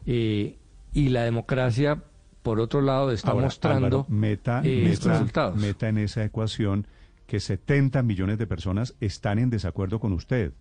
eh, 0.07 0.59
y 0.93 1.11
la 1.11 1.23
democracia, 1.23 2.03
por 2.43 2.59
otro 2.59 2.81
lado, 2.81 3.13
está 3.13 3.33
mostrando 3.35 4.05
meta, 4.09 4.61
eh, 4.65 4.99
resultados. 5.01 5.55
Meta 5.55 5.89
en 5.89 5.99
esa 5.99 6.25
ecuación 6.25 6.89
que 7.29 7.39
70 7.39 8.03
millones 8.03 8.39
de 8.39 8.49
personas 8.49 8.97
están 8.99 9.39
en 9.39 9.51
desacuerdo 9.51 10.01
con 10.01 10.13
usted. 10.15 10.53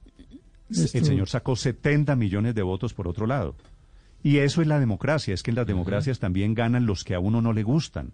El 0.69 1.03
señor 1.03 1.29
sacó 1.29 1.55
70 1.55 2.15
millones 2.15 2.53
de 2.53 2.62
votos 2.62 2.93
por 2.93 3.08
otro 3.08 3.25
lado. 3.25 3.55
Y 4.27 4.39
eso 4.39 4.61
es 4.61 4.67
la 4.67 4.77
democracia, 4.77 5.33
es 5.33 5.41
que 5.41 5.51
en 5.51 5.55
las 5.55 5.65
democracias 5.65 6.19
también 6.19 6.53
ganan 6.53 6.85
los 6.85 7.05
que 7.05 7.15
a 7.15 7.19
uno 7.21 7.41
no 7.41 7.53
le 7.53 7.63
gustan. 7.63 8.11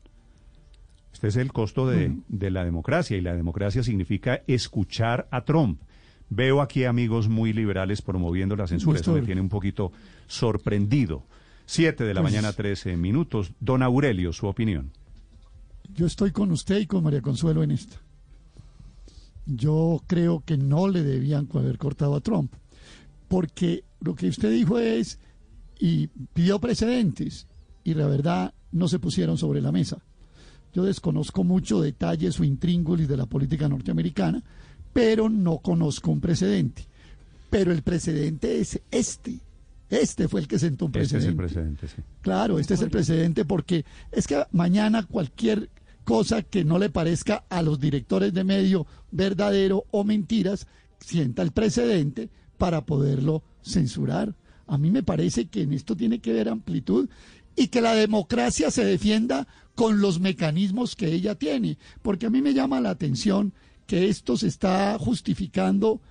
Este 1.11 1.29
es 1.29 1.37
el 1.37 1.51
costo 1.51 1.87
de, 1.87 2.15
la 2.29 2.63
democracia 2.63 3.17
y 3.17 3.21
la 3.21 3.33
democracia 3.33 3.81
significa 3.81 4.43
escuchar 4.45 5.27
a 5.31 5.41
Trump. 5.41 5.81
Veo 6.29 6.61
aquí 6.61 6.83
amigos 6.83 7.29
muy 7.29 7.51
liberales 7.51 8.03
promoviendo 8.03 8.55
la 8.55 8.67
censura, 8.67 8.99
eso 8.99 9.13
me 9.13 9.23
tiene 9.23 9.41
un 9.41 9.49
poquito 9.49 9.91
sorprendido. 10.27 11.23
Siete 11.65 12.03
de 12.03 12.13
la 12.13 12.21
pues 12.21 12.31
mañana, 12.31 12.53
trece 12.53 12.95
minutos. 12.95 13.51
Don 13.59 13.81
Aurelio, 13.81 14.33
su 14.33 14.45
opinión. 14.45 14.91
Yo 15.95 16.05
estoy 16.05 16.29
con 16.29 16.51
usted 16.51 16.77
y 16.77 16.85
con 16.85 17.03
María 17.03 17.23
Consuelo 17.23 17.63
en 17.63 17.71
esto 17.71 17.97
yo 19.45 20.01
creo 20.07 20.41
que 20.45 20.57
no 20.57 20.87
le 20.87 21.03
debían 21.03 21.49
haber 21.53 21.77
cortado 21.77 22.15
a 22.15 22.21
Trump, 22.21 22.53
porque 23.27 23.83
lo 23.99 24.15
que 24.15 24.27
usted 24.27 24.51
dijo 24.51 24.79
es, 24.79 25.19
y 25.79 26.07
pidió 26.07 26.59
precedentes, 26.59 27.47
y 27.83 27.93
la 27.93 28.07
verdad 28.07 28.53
no 28.71 28.87
se 28.87 28.99
pusieron 28.99 29.37
sobre 29.37 29.61
la 29.61 29.71
mesa. 29.71 29.97
Yo 30.73 30.83
desconozco 30.83 31.43
mucho 31.43 31.81
detalles 31.81 32.39
o 32.39 32.43
intríngulis 32.43 33.07
de 33.07 33.17
la 33.17 33.27
política 33.27 33.69
norteamericana, 33.69 34.43
pero 34.91 35.29
no 35.29 35.59
conozco 35.59 36.11
un 36.11 36.19
precedente. 36.19 36.85
Pero 37.49 37.71
el 37.71 37.83
precedente 37.83 38.59
es 38.59 38.81
este. 38.89 39.39
Este 39.89 40.27
fue 40.27 40.41
el 40.41 40.47
que 40.47 40.57
sentó 40.57 40.85
un 40.85 40.91
precedente. 40.91 41.17
Este 41.17 41.27
es 41.27 41.31
el 41.31 41.35
precedente, 41.37 41.87
sí. 41.87 42.01
Claro, 42.21 42.57
este 42.57 42.73
es 42.73 42.81
el 42.81 42.89
precedente 42.89 43.45
porque 43.45 43.85
es 44.11 44.25
que 44.25 44.43
mañana 44.51 45.03
cualquier 45.03 45.69
cosa 46.03 46.41
que 46.41 46.65
no 46.65 46.79
le 46.79 46.89
parezca 46.89 47.45
a 47.49 47.61
los 47.61 47.79
directores 47.79 48.33
de 48.33 48.43
medio 48.43 48.87
verdadero 49.11 49.85
o 49.91 50.03
mentiras, 50.03 50.67
sienta 50.99 51.41
el 51.41 51.51
precedente 51.51 52.29
para 52.57 52.85
poderlo 52.85 53.43
censurar. 53.63 54.35
A 54.67 54.77
mí 54.77 54.91
me 54.91 55.03
parece 55.03 55.45
que 55.45 55.61
en 55.63 55.73
esto 55.73 55.95
tiene 55.95 56.19
que 56.19 56.31
haber 56.31 56.49
amplitud 56.49 57.09
y 57.55 57.67
que 57.67 57.81
la 57.81 57.93
democracia 57.93 58.71
se 58.71 58.85
defienda 58.85 59.47
con 59.75 60.01
los 60.01 60.19
mecanismos 60.19 60.95
que 60.95 61.07
ella 61.07 61.35
tiene, 61.35 61.77
porque 62.01 62.25
a 62.25 62.29
mí 62.29 62.41
me 62.41 62.53
llama 62.53 62.81
la 62.81 62.91
atención 62.91 63.53
que 63.87 64.07
esto 64.07 64.37
se 64.37 64.47
está 64.47 64.97
justificando 64.99 66.01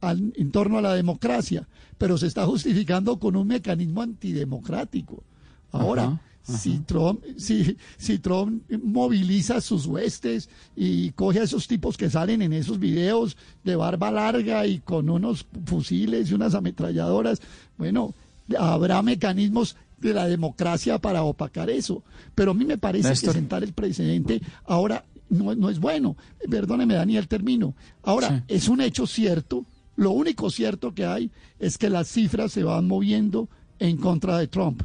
en 0.00 0.50
torno 0.50 0.78
a 0.78 0.82
la 0.82 0.94
democracia, 0.94 1.68
pero 1.98 2.18
se 2.18 2.26
está 2.26 2.46
justificando 2.46 3.18
con 3.18 3.36
un 3.36 3.46
mecanismo 3.46 4.02
antidemocrático. 4.02 5.22
Ahora, 5.70 6.20
si 6.42 6.78
Trump, 6.80 7.22
si, 7.36 7.76
si 7.96 8.18
Trump 8.18 8.62
moviliza 8.82 9.60
sus 9.60 9.86
huestes 9.86 10.48
y 10.76 11.10
coge 11.12 11.40
a 11.40 11.44
esos 11.44 11.68
tipos 11.68 11.96
que 11.96 12.10
salen 12.10 12.42
en 12.42 12.52
esos 12.52 12.78
videos 12.78 13.36
de 13.64 13.76
barba 13.76 14.10
larga 14.10 14.66
y 14.66 14.80
con 14.80 15.08
unos 15.08 15.46
fusiles 15.64 16.30
y 16.30 16.34
unas 16.34 16.54
ametralladoras, 16.54 17.40
bueno, 17.78 18.14
habrá 18.58 19.02
mecanismos 19.02 19.76
de 19.98 20.14
la 20.14 20.26
democracia 20.26 20.98
para 20.98 21.22
opacar 21.22 21.70
eso. 21.70 22.02
Pero 22.34 22.50
a 22.50 22.54
mí 22.54 22.64
me 22.64 22.78
parece 22.78 23.10
que 23.10 23.32
sentar 23.32 23.62
el 23.62 23.72
presidente 23.72 24.42
ahora 24.64 25.04
no, 25.28 25.54
no 25.54 25.70
es 25.70 25.78
bueno. 25.78 26.16
Perdóneme, 26.50 26.94
Daniel, 26.94 27.28
termino. 27.28 27.74
Ahora, 28.02 28.44
es 28.48 28.68
un 28.68 28.80
hecho 28.80 29.06
cierto. 29.06 29.64
Lo 29.96 30.10
único 30.10 30.50
cierto 30.50 30.92
que 30.92 31.06
hay 31.06 31.30
es 31.58 31.78
que 31.78 31.88
las 31.88 32.08
cifras 32.08 32.52
se 32.52 32.64
van 32.64 32.86
moviendo 32.86 33.48
en 33.78 33.96
contra 33.96 34.38
de 34.38 34.48
Trump 34.48 34.82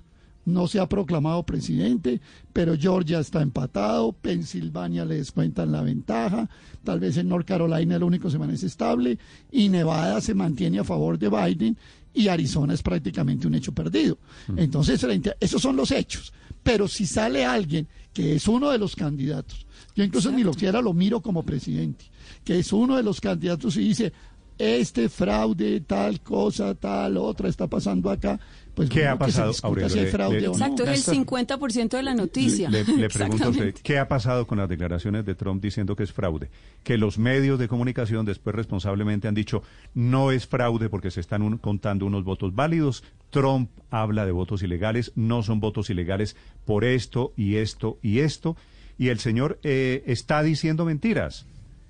no 0.48 0.66
se 0.68 0.80
ha 0.80 0.88
proclamado 0.88 1.44
presidente, 1.44 2.22
pero 2.54 2.78
Georgia 2.78 3.20
está 3.20 3.42
empatado, 3.42 4.14
Pensilvania 4.14 5.04
le 5.04 5.18
descuentan 5.18 5.74
la 5.74 5.82
ventaja, 5.82 6.50
tal 6.86 7.02
vez 7.02 7.18
en 7.18 7.28
North 7.28 7.46
Carolina 7.46 8.00
lo 8.00 8.08
único 8.08 8.30
se 8.30 8.40
mantiene 8.40 8.66
estable 8.66 9.20
y 9.52 9.68
Nevada 9.68 10.22
se 10.22 10.34
mantiene 10.34 10.80
a 10.80 10.86
favor 10.86 11.20
de 11.20 11.30
Biden 11.30 11.78
y 12.14 12.30
Arizona 12.30 12.74
es 12.74 12.82
prácticamente 12.82 13.46
un 13.46 13.56
hecho 13.56 13.74
perdido. 13.74 14.18
Mm. 14.48 14.60
Entonces, 14.60 15.06
esos 15.42 15.62
son 15.62 15.76
los 15.76 15.92
hechos. 15.92 16.34
Pero 16.64 16.88
si 16.88 17.06
sale 17.06 17.46
alguien 17.46 17.88
que 18.14 18.36
es 18.36 18.48
uno 18.48 18.72
de 18.72 18.78
los 18.78 18.96
candidatos, 18.96 19.68
yo 19.96 20.04
incluso 20.04 20.32
ni 20.32 20.44
lo 20.44 20.54
quiera 20.54 20.82
lo 20.82 20.94
miro 20.94 21.22
como 21.22 21.44
presidente, 21.44 22.06
que 22.46 22.58
es 22.60 22.72
uno 22.72 22.96
de 22.96 23.04
los 23.04 23.20
candidatos 23.20 23.76
y 23.76 23.82
dice, 23.82 24.14
este 24.58 25.10
fraude, 25.10 25.82
tal 25.82 26.22
cosa, 26.22 26.74
tal 26.74 27.18
otra 27.18 27.50
está 27.50 27.68
pasando 27.68 28.10
acá. 28.10 28.40
Pues 28.78 28.90
¿Qué 28.90 29.00
bueno, 29.00 29.12
ha 29.12 29.18
que 29.18 29.24
se 29.26 29.28
pasado, 29.32 29.48
discuta 29.50 29.68
Aurelio? 29.68 29.90
si 29.90 30.00
hay 30.00 30.06
Le- 30.06 30.12
fraude 30.12 30.40
le- 30.42 30.48
o 30.48 30.52
no. 30.52 30.56
Exacto, 30.58 30.84
es 30.86 31.08
el 31.08 31.14
50% 31.26 31.98
de 31.98 32.04
la 32.04 32.14
noticia. 32.14 32.70
Le, 32.70 32.84
le 32.86 33.10
pregunto 33.10 33.44
a 33.46 33.50
usted. 33.50 33.74
¿qué 33.84 33.98
ha 33.98 34.08
pasado 34.08 34.48
con 34.48 34.60
las 34.60 34.70
declaraciones 34.70 35.26
de 35.26 35.36
Trump 35.36 35.62
diciendo 35.62 35.96
que 35.96 36.04
es 36.04 36.14
fraude? 36.14 36.50
Que 36.84 36.98
los 36.98 37.18
medios 37.18 37.58
de 37.60 37.68
comunicación 37.68 38.26
después 38.26 38.56
responsablemente 38.56 39.28
han 39.28 39.34
dicho 39.34 39.64
no 39.96 40.32
es 40.32 40.48
fraude 40.48 40.90
porque 40.90 41.12
se 41.12 41.20
están 41.20 41.42
un- 41.42 41.58
contando 41.58 42.06
unos 42.06 42.24
votos 42.24 42.54
válidos. 42.56 43.04
Trump 43.32 43.70
habla 43.90 44.26
de 44.26 44.32
votos 44.32 44.62
ilegales, 44.64 45.12
no 45.16 45.44
son 45.44 45.60
votos 45.60 45.90
ilegales 45.90 46.36
por 46.64 46.86
esto 46.86 47.34
y 47.36 47.56
esto 47.56 47.98
y 48.04 48.20
esto. 48.20 48.56
Y 49.00 49.10
el 49.10 49.20
señor 49.20 49.60
eh, 49.64 50.04
está 50.06 50.44
diciendo 50.44 50.86
mentiras, 50.86 51.46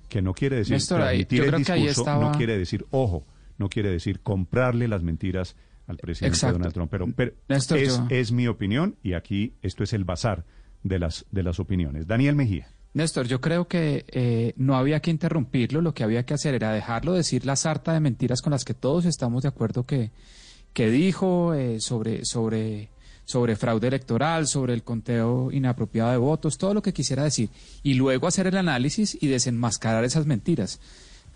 que 0.08 0.22
no 0.22 0.32
quiere 0.34 0.56
decir 0.56 0.72
Néstor, 0.72 1.02
ahí- 1.02 1.24
transmitir 1.24 1.42
el 1.42 1.48
creo 1.50 1.64
que 1.66 1.72
ahí 1.72 1.82
discurso, 1.82 2.00
estaba- 2.10 2.30
no 2.32 2.36
quiere 2.38 2.56
decir, 2.56 2.86
ojo, 2.90 3.24
no 3.58 3.68
quiere 3.68 3.90
decir 3.90 4.20
comprarle 4.20 4.88
las 4.88 5.02
mentiras 5.02 5.54
al 5.88 5.96
presidente 5.96 6.36
Exacto. 6.36 6.58
Donald 6.58 6.72
Trump. 6.74 6.90
Pero, 6.90 7.06
pero 7.16 7.32
Néstor, 7.48 7.78
es, 7.78 7.96
yo- 7.96 8.06
es 8.10 8.30
mi 8.30 8.46
opinión 8.46 8.94
y 9.02 9.14
aquí 9.14 9.54
esto 9.62 9.82
es 9.82 9.92
el 9.92 10.04
bazar 10.04 10.44
de 10.84 11.00
las, 11.00 11.26
de 11.32 11.42
las 11.42 11.58
opiniones. 11.58 12.06
Daniel 12.06 12.36
Mejía. 12.36 12.68
Néstor, 12.94 13.26
yo 13.26 13.40
creo 13.40 13.68
que 13.68 14.04
eh, 14.08 14.54
no 14.56 14.76
había 14.76 15.00
que 15.00 15.10
interrumpirlo, 15.10 15.80
lo 15.82 15.92
que 15.94 16.04
había 16.04 16.24
que 16.24 16.34
hacer 16.34 16.54
era 16.54 16.72
dejarlo 16.72 17.12
decir 17.12 17.44
la 17.44 17.56
sarta 17.56 17.92
de 17.92 18.00
mentiras 18.00 18.40
con 18.40 18.52
las 18.52 18.64
que 18.64 18.74
todos 18.74 19.04
estamos 19.04 19.42
de 19.42 19.48
acuerdo 19.48 19.84
que, 19.84 20.10
que 20.72 20.88
dijo 20.90 21.52
eh, 21.54 21.80
sobre, 21.80 22.24
sobre, 22.24 22.88
sobre 23.24 23.56
fraude 23.56 23.88
electoral, 23.88 24.46
sobre 24.46 24.72
el 24.72 24.82
conteo 24.84 25.50
inapropiado 25.52 26.10
de 26.12 26.16
votos, 26.16 26.56
todo 26.58 26.72
lo 26.74 26.80
que 26.82 26.92
quisiera 26.94 27.24
decir, 27.24 27.50
y 27.82 27.94
luego 27.94 28.26
hacer 28.26 28.46
el 28.46 28.56
análisis 28.56 29.16
y 29.20 29.26
desenmascarar 29.28 30.04
esas 30.04 30.24
mentiras. 30.26 30.80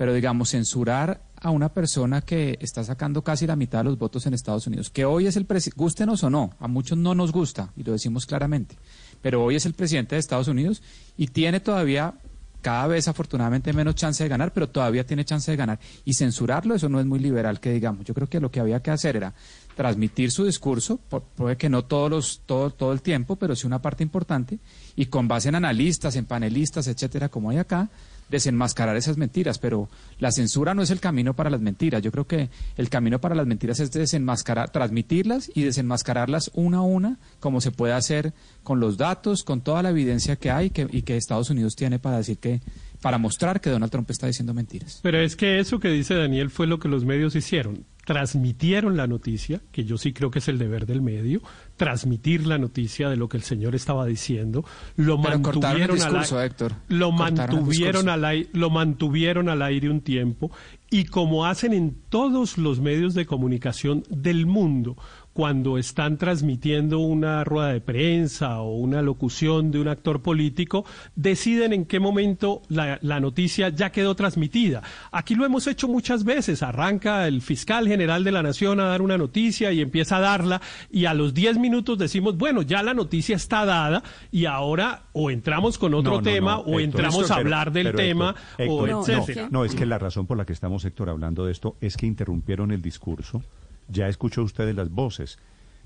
Pero 0.02 0.14
digamos, 0.14 0.48
censurar 0.50 1.20
a 1.36 1.50
una 1.50 1.68
persona 1.72 2.22
que 2.22 2.58
está 2.60 2.82
sacando 2.82 3.22
casi 3.22 3.46
la 3.46 3.54
mitad 3.54 3.78
de 3.78 3.84
los 3.84 3.98
votos 3.98 4.26
en 4.26 4.34
Estados 4.34 4.66
Unidos, 4.66 4.90
que 4.90 5.04
hoy 5.04 5.28
es 5.28 5.36
el 5.36 5.44
presidente, 5.44 5.78
gústenos 5.80 6.24
o 6.24 6.28
no, 6.28 6.50
a 6.58 6.66
muchos 6.66 6.98
no 6.98 7.14
nos 7.14 7.30
gusta, 7.30 7.70
y 7.76 7.84
lo 7.84 7.92
decimos 7.92 8.26
claramente, 8.26 8.74
pero 9.20 9.44
hoy 9.44 9.54
es 9.54 9.64
el 9.64 9.74
presidente 9.74 10.16
de 10.16 10.18
Estados 10.18 10.48
Unidos 10.48 10.82
y 11.16 11.28
tiene 11.28 11.60
todavía 11.60 12.14
cada 12.62 12.88
vez 12.88 13.06
afortunadamente 13.06 13.72
menos 13.72 13.94
chance 13.94 14.24
de 14.24 14.28
ganar, 14.28 14.52
pero 14.52 14.68
todavía 14.68 15.06
tiene 15.06 15.24
chance 15.24 15.48
de 15.52 15.56
ganar. 15.56 15.78
Y 16.04 16.14
censurarlo, 16.14 16.74
eso 16.74 16.88
no 16.88 16.98
es 16.98 17.06
muy 17.06 17.20
liberal 17.20 17.60
que 17.60 17.72
digamos. 17.72 18.04
Yo 18.04 18.12
creo 18.14 18.28
que 18.28 18.40
lo 18.40 18.50
que 18.50 18.58
había 18.58 18.82
que 18.82 18.90
hacer 18.90 19.14
era 19.16 19.34
transmitir 19.76 20.32
su 20.32 20.44
discurso, 20.44 20.98
por- 21.08 21.56
que 21.56 21.68
no 21.68 21.84
todos 21.84 22.10
los, 22.10 22.40
todo, 22.44 22.70
todo 22.70 22.92
el 22.92 23.02
tiempo, 23.02 23.36
pero 23.36 23.54
sí 23.54 23.68
una 23.68 23.80
parte 23.80 24.02
importante, 24.02 24.58
y 24.96 25.06
con 25.06 25.28
base 25.28 25.48
en 25.48 25.54
analistas, 25.54 26.16
en 26.16 26.24
panelistas, 26.24 26.88
etcétera, 26.88 27.28
como 27.28 27.50
hay 27.50 27.58
acá, 27.58 27.88
desenmascarar 28.32 28.96
esas 28.96 29.18
mentiras, 29.18 29.58
pero 29.58 29.88
la 30.18 30.32
censura 30.32 30.74
no 30.74 30.82
es 30.82 30.90
el 30.90 31.00
camino 31.00 31.34
para 31.34 31.50
las 31.50 31.60
mentiras. 31.60 32.02
Yo 32.02 32.10
creo 32.10 32.26
que 32.26 32.48
el 32.76 32.88
camino 32.88 33.20
para 33.20 33.34
las 33.34 33.46
mentiras 33.46 33.78
es 33.78 33.92
desenmascarar, 33.92 34.70
transmitirlas 34.70 35.52
y 35.54 35.62
desenmascararlas 35.62 36.50
una 36.54 36.78
a 36.78 36.82
una, 36.82 37.18
como 37.38 37.60
se 37.60 37.70
puede 37.70 37.92
hacer 37.92 38.32
con 38.64 38.80
los 38.80 38.96
datos, 38.96 39.44
con 39.44 39.60
toda 39.60 39.82
la 39.82 39.90
evidencia 39.90 40.36
que 40.36 40.50
hay 40.50 40.70
que, 40.70 40.88
y 40.90 41.02
que 41.02 41.16
Estados 41.16 41.50
Unidos 41.50 41.76
tiene 41.76 41.98
para 41.98 42.16
decir 42.16 42.38
que, 42.38 42.60
para 43.02 43.18
mostrar 43.18 43.60
que 43.60 43.68
Donald 43.68 43.90
Trump 43.92 44.10
está 44.10 44.26
diciendo 44.26 44.54
mentiras. 44.54 45.00
Pero 45.02 45.18
es 45.20 45.36
que 45.36 45.58
eso 45.58 45.78
que 45.80 45.88
dice 45.90 46.14
Daniel 46.14 46.48
fue 46.50 46.66
lo 46.66 46.78
que 46.78 46.88
los 46.88 47.04
medios 47.04 47.34
hicieron. 47.36 47.84
Transmitieron 48.04 48.96
la 48.96 49.06
noticia, 49.06 49.60
que 49.72 49.84
yo 49.84 49.96
sí 49.98 50.12
creo 50.12 50.30
que 50.30 50.38
es 50.40 50.48
el 50.48 50.58
deber 50.58 50.86
del 50.86 51.02
medio, 51.02 51.40
transmitir 51.76 52.46
la 52.46 52.56
noticia 52.58 53.08
de 53.08 53.16
lo 53.16 53.28
que 53.28 53.36
el 53.36 53.42
señor 53.42 53.74
estaba 53.74 54.06
diciendo. 54.06 54.64
Lo 54.96 55.20
Pero 55.20 55.42
cortaron 55.42 55.82
el 55.82 55.88
mantuvieron 55.88 55.90
al 55.90 55.96
discurso, 56.12 56.38
ai- 56.38 56.46
Héctor. 56.46 56.72
Lo 56.88 57.10
Cortaron 57.10 57.36
mantuvieron 57.56 57.92
discurso. 57.92 58.12
al 58.12 58.24
aire, 58.24 58.48
lo 58.52 58.70
mantuvieron 58.70 59.48
al 59.48 59.62
aire 59.62 59.90
un 59.90 60.00
tiempo 60.00 60.50
y 60.90 61.04
como 61.04 61.46
hacen 61.46 61.72
en 61.72 61.96
todos 62.08 62.58
los 62.58 62.80
medios 62.80 63.14
de 63.14 63.24
comunicación 63.26 64.04
del 64.10 64.46
mundo 64.46 64.96
cuando 65.32 65.78
están 65.78 66.18
transmitiendo 66.18 66.98
una 66.98 67.44
rueda 67.44 67.72
de 67.72 67.80
prensa 67.80 68.60
o 68.60 68.76
una 68.76 69.02
locución 69.02 69.70
de 69.70 69.80
un 69.80 69.88
actor 69.88 70.22
político, 70.22 70.84
deciden 71.16 71.72
en 71.72 71.84
qué 71.86 72.00
momento 72.00 72.62
la, 72.68 72.98
la 73.02 73.20
noticia 73.20 73.68
ya 73.70 73.90
quedó 73.92 74.14
transmitida. 74.14 74.82
Aquí 75.10 75.34
lo 75.34 75.44
hemos 75.44 75.66
hecho 75.66 75.88
muchas 75.88 76.24
veces. 76.24 76.62
Arranca 76.62 77.26
el 77.26 77.40
fiscal 77.42 77.88
general 77.88 78.24
de 78.24 78.32
la 78.32 78.42
Nación 78.42 78.80
a 78.80 78.84
dar 78.84 79.02
una 79.02 79.18
noticia 79.18 79.72
y 79.72 79.80
empieza 79.80 80.16
a 80.16 80.20
darla 80.20 80.60
y 80.90 81.06
a 81.06 81.14
los 81.14 81.34
10 81.34 81.58
minutos 81.58 81.98
decimos, 81.98 82.36
bueno, 82.36 82.62
ya 82.62 82.82
la 82.82 82.94
noticia 82.94 83.36
está 83.36 83.64
dada 83.64 84.02
y 84.30 84.46
ahora 84.46 85.04
o 85.12 85.30
entramos 85.30 85.78
con 85.78 85.94
otro 85.94 86.12
No, 86.12 86.18
no, 86.18 86.22
tema 86.22 86.52
no, 86.52 86.60
o 86.60 86.64
Héctor. 86.64 86.82
entramos 86.82 87.20
Héctor, 87.22 87.32
a 87.32 87.40
hablar 87.40 87.72
del 87.72 87.94
tema 87.94 88.34
Héctor, 88.58 88.90
o 88.90 89.00
etcétera. 89.00 89.42
No, 89.50 89.60
no, 89.60 89.64
es 89.64 89.74
que 89.74 89.86
la 89.86 89.98
razón 89.98 90.26
por 90.26 90.36
la 90.36 90.44
que 90.44 90.52
estamos, 90.52 90.84
Héctor, 90.84 91.08
hablando 91.08 91.46
de 91.46 91.52
esto 91.52 91.76
es 91.80 91.96
que 91.96 92.06
interrumpieron 92.06 92.70
el 92.72 92.82
discurso. 92.82 93.42
Ya 93.88 94.08
escuchó 94.08 94.42
ustedes 94.42 94.74
las 94.74 94.90
voces. 94.90 95.38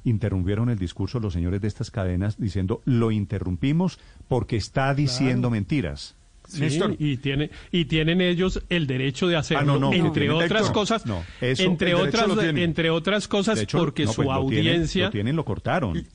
Interrumpieron 0.05 0.69
el 0.71 0.79
discurso 0.79 1.19
los 1.19 1.33
señores 1.33 1.61
de 1.61 1.69
estas 1.69 1.91
cadenas 1.91 2.39
diciendo 2.39 2.81
lo 2.85 3.11
interrumpimos 3.11 3.99
porque 4.29 4.57
está 4.57 4.95
diciendo 4.95 5.51
mentiras. 5.51 6.15
Sí, 6.49 6.79
y 7.01 7.17
tiene 7.17 7.51
y 7.73 7.87
tienen 7.87 8.21
ellos 8.21 8.63
el 8.69 8.87
derecho 8.87 9.27
de 9.27 9.35
hacerlo 9.35 9.75
Ah, 9.75 9.79
no, 9.81 9.91
no, 9.91 9.93
entre 9.93 10.29
no. 10.29 10.39
otras 10.39 10.71
cosas 10.71 11.05
no, 11.05 11.25
eso- 11.41 11.65
entre 11.65 11.93
otras 11.97 12.29
entre 12.55 12.91
otras 12.91 13.27
cosas 13.27 13.59
hecho, 13.61 13.79
porque 13.79 14.05
no, 14.05 14.13
su 14.13 14.23
pues, 14.23 14.29
lo 14.29 14.47
tienen- 14.47 14.67
audiencia 14.69 15.05
lo 15.07 15.11
tienen, 15.11 15.35
lo 15.35 15.45
cortaron. 15.45 16.07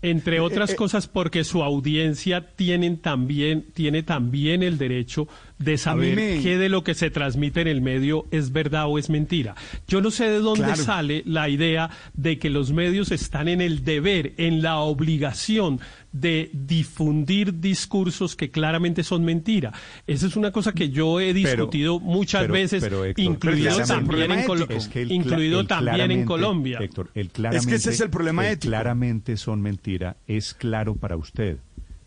entre 0.00 0.40
otras 0.40 0.70
eh, 0.70 0.76
cosas 0.76 1.06
porque 1.06 1.44
su 1.44 1.62
audiencia 1.62 2.54
tienen 2.56 2.96
también 2.96 3.66
tiene 3.74 4.02
también 4.02 4.62
el 4.62 4.78
derecho 4.78 5.28
de 5.58 5.78
saber 5.78 6.16
me- 6.16 6.42
qué 6.42 6.58
de 6.58 6.68
lo 6.68 6.82
que 6.84 6.94
se 6.94 7.10
transmite 7.10 7.60
en 7.60 7.68
el 7.68 7.80
medio 7.80 8.26
es 8.30 8.52
verdad 8.52 8.86
o 8.88 8.98
es 8.98 9.08
mentira. 9.08 9.54
Yo 9.86 10.00
no 10.00 10.10
sé 10.10 10.24
de 10.28 10.40
dónde 10.40 10.64
Claro. 10.64 10.82
sale 10.82 11.22
la 11.26 11.48
idea 11.48 11.90
de 12.14 12.38
que 12.38 12.50
los 12.50 12.72
medios 12.72 13.12
están 13.12 13.48
en 13.48 13.60
el 13.60 13.84
deber, 13.84 14.32
en 14.36 14.62
la 14.62 14.78
obligación 14.78 15.80
de 16.12 16.50
difundir 16.52 17.60
discursos 17.60 18.36
que 18.36 18.50
claramente 18.50 19.02
son 19.02 19.24
mentira. 19.24 19.72
Esa 20.06 20.26
es 20.26 20.36
una 20.36 20.52
cosa 20.52 20.72
que 20.72 20.90
yo 20.90 21.18
he 21.20 21.32
discutido 21.34 21.98
muchas 21.98 22.42
pero- 22.42 22.54
veces, 22.54 22.82
pero, 22.82 23.04
Héctor, 23.04 23.24
incluido 23.24 23.76
también 23.84 24.30
en, 24.32 24.46
Colo- 24.46 24.66
Es 24.70 24.88
que 24.88 25.02
el 25.02 25.08
cla- 25.08 25.14
incluido 25.14 25.60
el 25.60 25.66
también 25.66 26.10
en 26.10 26.24
Colombia. 26.24 26.78
Héctor, 26.80 27.10
el 27.14 27.30
Es 27.52 27.66
que 27.66 27.74
ese 27.76 27.90
es 27.90 28.00
el 28.00 28.10
problema 28.10 28.46
el 28.46 28.54
ético. 28.54 28.70
Claramente 28.70 29.36
son 29.36 29.60
mentira, 29.62 30.16
es 30.26 30.54
claro 30.54 30.94
para 30.96 31.16
usted. 31.16 31.58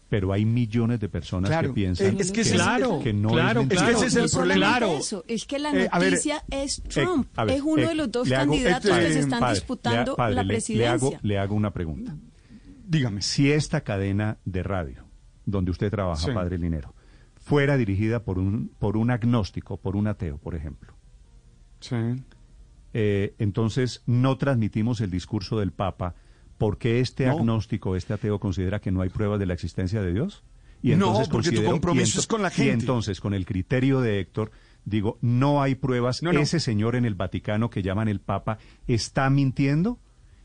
Pero 0.10 0.32
hay 0.32 0.46
millones 0.46 1.02
de 1.02 1.10
personas 1.10 1.50
Claro. 1.50 1.70
que 1.70 1.74
piensan 1.74 2.18
Es 2.20 2.28
que 2.32 2.36
que, 2.36 2.42
es- 2.42 2.52
Claro, 2.54 3.00
que 3.04 3.12
no 3.12 3.30
claro, 3.30 3.62
es 3.62 3.72
Es 3.72 3.82
que 3.84 3.92
ese 3.92 4.06
es 4.08 4.16
el 4.16 4.30
problema. 4.30 4.78
eso, 4.98 5.24
es 5.28 5.46
que 5.46 5.60
la 5.60 5.72
Eh, 5.74 5.90
a 5.92 6.00
ver, 6.00 6.12
noticia 6.12 6.44
es 6.50 6.82
Trump. 6.84 7.26
Eh, 7.28 7.32
a 7.36 7.44
ver, 7.44 7.56
es 7.58 7.62
uno 7.62 7.82
eh, 7.84 7.88
de 7.88 7.96
los 7.96 8.12
dos 8.12 8.28
hago- 8.32 8.36
candidatos 8.54 8.92
eh, 8.92 9.00
que 9.02 9.14
se 9.14 9.20
están 9.20 9.40
padre, 9.42 9.56
disputando 9.56 10.12
le- 10.12 10.16
padre, 10.18 10.36
la 10.36 10.44
le- 10.44 10.48
presidencia. 10.54 10.88
Le 10.88 10.94
hago, 10.94 11.20
le 11.22 11.38
hago 11.40 11.56
una 11.56 11.74
pregunta. 11.74 12.16
Dígame. 12.88 13.22
Si 13.22 13.52
esta 13.52 13.82
cadena 13.82 14.38
de 14.46 14.64
radio, 14.64 15.04
donde 15.46 15.72
usted 15.72 15.92
trabaja, 15.92 16.26
Sí. 16.26 16.32
padre 16.32 16.58
Linero, 16.58 16.94
fuera 17.36 17.76
dirigida 17.76 18.24
por 18.24 18.40
un, 18.40 18.70
por 18.80 18.96
un 18.96 19.12
agnóstico, 19.12 19.76
por 19.76 19.98
un 19.98 20.08
ateo, 20.08 20.38
por 20.38 20.56
ejemplo, 20.56 20.94
Sí. 21.82 21.96
eh, 22.94 23.36
entonces 23.40 24.04
no 24.06 24.38
transmitimos 24.38 25.02
el 25.02 25.12
discurso 25.12 25.60
del 25.60 25.72
Papa 25.74 26.16
porque 26.58 27.00
este 27.00 27.26
No. 27.28 27.34
agnóstico, 27.34 27.96
este 27.96 28.14
ateo 28.14 28.40
considera 28.40 28.80
que 28.80 28.92
no 28.92 29.02
hay 29.02 29.10
pruebas 29.10 29.40
de 29.40 29.46
la 29.46 29.54
existencia 29.54 30.02
de 30.02 30.14
Dios. 30.14 30.44
No, 30.84 30.94
entonces 30.94 31.30
porque 31.30 31.52
tu 31.52 31.64
compromiso 31.64 32.18
y 32.18 32.20
es 32.20 32.28
con 32.28 32.42
la 32.42 32.50
Y 32.50 32.52
gente. 32.52 32.72
entonces, 32.74 33.20
con 33.20 33.34
el 33.34 33.46
criterio 33.46 34.00
de 34.00 34.20
Héctor, 34.20 34.52
digo, 34.86 35.18
no 35.22 35.62
hay 35.62 35.76
pruebas. 35.76 36.22
No, 36.24 36.32
no. 36.32 36.40
Ese 36.40 36.60
señor 36.60 36.96
en 36.96 37.06
el 37.06 37.16
Vaticano 37.16 37.70
que 37.70 37.82
llaman 37.82 38.08
el 38.08 38.20
Papa 38.22 38.58
está 38.88 39.30
mintiendo 39.30 40.00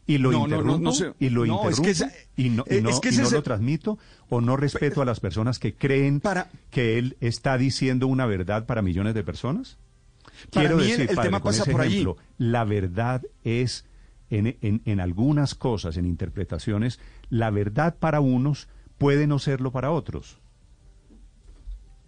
y 0.07 0.18
lo 0.18 0.33
No, 0.33 0.38
no, 0.40 0.46
no, 0.48 0.55
interrumpo 0.57 0.79
no 0.81 0.92
sé. 0.92 1.12
y 1.20 1.29
lo 1.29 1.44
es 1.44 1.51
interrumpo 1.51 1.83
que 1.83 1.90
esa- 1.90 2.11
y 2.37 2.48
no, 2.48 2.64
y 2.68 2.75
es 2.88 3.01
que 3.01 3.11
y 3.11 3.12
ese 3.12 3.31
lo 3.35 3.42
transmito 3.42 3.98
o 4.31 4.40
no 4.40 4.57
respeto 4.57 5.01
a 5.01 5.05
las 5.05 5.20
personas 5.20 5.59
que 5.59 5.75
creen 5.75 6.20
Para- 6.20 6.51
que 6.70 6.98
él 6.98 7.16
está 7.20 7.57
diciendo 7.57 8.07
una 8.07 8.27
verdad 8.27 8.66
para 8.66 8.83
millones 8.83 9.14
de 9.14 9.22
personas. 9.22 9.77
Para 10.51 10.66
Quiero 10.66 10.77
mí 10.79 10.85
decir, 10.88 11.01
el 11.03 11.14
padre, 11.14 11.29
tema 11.29 11.42
pasa 11.42 11.64
por 11.66 11.81
allí. 11.83 11.92
ejemplo, 12.01 12.16
la 12.38 12.64
verdad 12.64 13.22
es, 13.44 13.85
en, 14.32 15.00
algunas 15.00 15.54
cosas, 15.54 15.96
en 15.96 16.06
interpretaciones, 16.06 16.98
la 17.28 17.50
verdad 17.50 17.96
para 17.98 18.20
unos 18.20 18.68
puede 18.98 19.26
no 19.26 19.38
serlo 19.38 19.72
para 19.72 19.90
otros. 19.90 20.38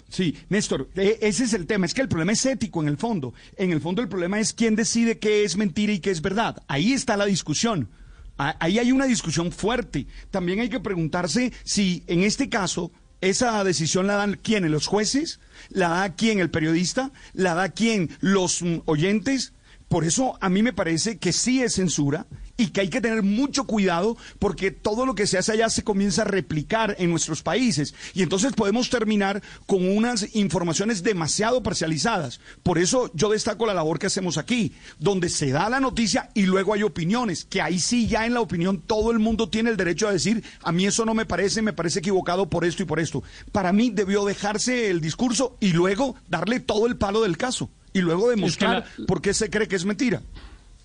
Sí, 0.08 0.36
Néstor, 0.48 0.90
eh, 0.94 1.18
ese 1.22 1.44
es 1.44 1.54
el 1.54 1.66
tema. 1.66 1.86
Es 1.86 1.94
que 1.94 2.02
el 2.02 2.08
problema 2.08 2.32
es 2.32 2.46
ético 2.46 2.80
en 2.82 2.88
el 2.88 2.98
fondo. 2.98 3.34
En 3.56 3.72
el 3.72 3.80
fondo 3.80 4.00
el 4.00 4.08
problema 4.08 4.38
es 4.38 4.52
quién 4.52 4.76
decide 4.76 5.18
qué 5.18 5.44
es 5.44 5.56
mentira 5.56 5.92
y 5.92 5.98
qué 5.98 6.10
es 6.10 6.22
verdad. 6.22 6.62
Ahí 6.68 6.92
está 6.92 7.16
la 7.16 7.24
discusión. 7.24 7.88
Ahí 8.36 8.78
hay 8.78 8.92
una 8.92 9.06
discusión 9.06 9.52
fuerte. 9.52 10.06
También 10.30 10.60
hay 10.60 10.68
que 10.68 10.80
preguntarse 10.80 11.52
si 11.62 12.04
en 12.06 12.22
este 12.22 12.48
caso 12.48 12.92
esa 13.20 13.64
decisión 13.64 14.06
la 14.06 14.16
dan 14.16 14.38
quién, 14.42 14.70
los 14.70 14.86
jueces, 14.86 15.40
la 15.70 15.88
da 15.88 16.14
quién, 16.14 16.40
el 16.40 16.50
periodista, 16.50 17.10
la 17.32 17.54
da 17.54 17.70
quién, 17.70 18.10
los 18.20 18.60
mm, 18.60 18.80
oyentes. 18.84 19.53
Por 19.94 20.04
eso 20.04 20.36
a 20.40 20.48
mí 20.48 20.60
me 20.60 20.72
parece 20.72 21.18
que 21.18 21.32
sí 21.32 21.62
es 21.62 21.74
censura 21.74 22.26
y 22.56 22.70
que 22.70 22.80
hay 22.80 22.88
que 22.88 23.00
tener 23.00 23.22
mucho 23.22 23.62
cuidado 23.62 24.16
porque 24.40 24.72
todo 24.72 25.06
lo 25.06 25.14
que 25.14 25.28
se 25.28 25.38
hace 25.38 25.52
allá 25.52 25.70
se 25.70 25.84
comienza 25.84 26.22
a 26.22 26.24
replicar 26.24 26.96
en 26.98 27.10
nuestros 27.10 27.44
países 27.44 27.94
y 28.12 28.24
entonces 28.24 28.54
podemos 28.54 28.90
terminar 28.90 29.40
con 29.66 29.88
unas 29.88 30.34
informaciones 30.34 31.04
demasiado 31.04 31.62
parcializadas. 31.62 32.40
Por 32.64 32.78
eso 32.78 33.12
yo 33.14 33.28
destaco 33.28 33.66
la 33.66 33.74
labor 33.74 34.00
que 34.00 34.08
hacemos 34.08 34.36
aquí, 34.36 34.72
donde 34.98 35.28
se 35.28 35.50
da 35.52 35.68
la 35.68 35.78
noticia 35.78 36.28
y 36.34 36.42
luego 36.42 36.74
hay 36.74 36.82
opiniones, 36.82 37.44
que 37.44 37.62
ahí 37.62 37.78
sí 37.78 38.08
ya 38.08 38.26
en 38.26 38.34
la 38.34 38.40
opinión 38.40 38.82
todo 38.84 39.12
el 39.12 39.20
mundo 39.20 39.48
tiene 39.48 39.70
el 39.70 39.76
derecho 39.76 40.08
a 40.08 40.12
decir, 40.12 40.42
a 40.64 40.72
mí 40.72 40.86
eso 40.86 41.04
no 41.04 41.14
me 41.14 41.24
parece, 41.24 41.62
me 41.62 41.72
parece 41.72 42.00
equivocado 42.00 42.50
por 42.50 42.64
esto 42.64 42.82
y 42.82 42.86
por 42.86 42.98
esto. 42.98 43.22
Para 43.52 43.72
mí 43.72 43.90
debió 43.90 44.24
dejarse 44.24 44.90
el 44.90 45.00
discurso 45.00 45.56
y 45.60 45.68
luego 45.68 46.16
darle 46.28 46.58
todo 46.58 46.88
el 46.88 46.96
palo 46.96 47.22
del 47.22 47.36
caso 47.36 47.70
y 47.94 48.00
luego 48.00 48.28
demostrar 48.28 48.84
por 49.06 49.22
qué 49.22 49.32
se 49.32 49.48
cree 49.48 49.66
que 49.66 49.76
es 49.76 49.86
mentira. 49.86 50.20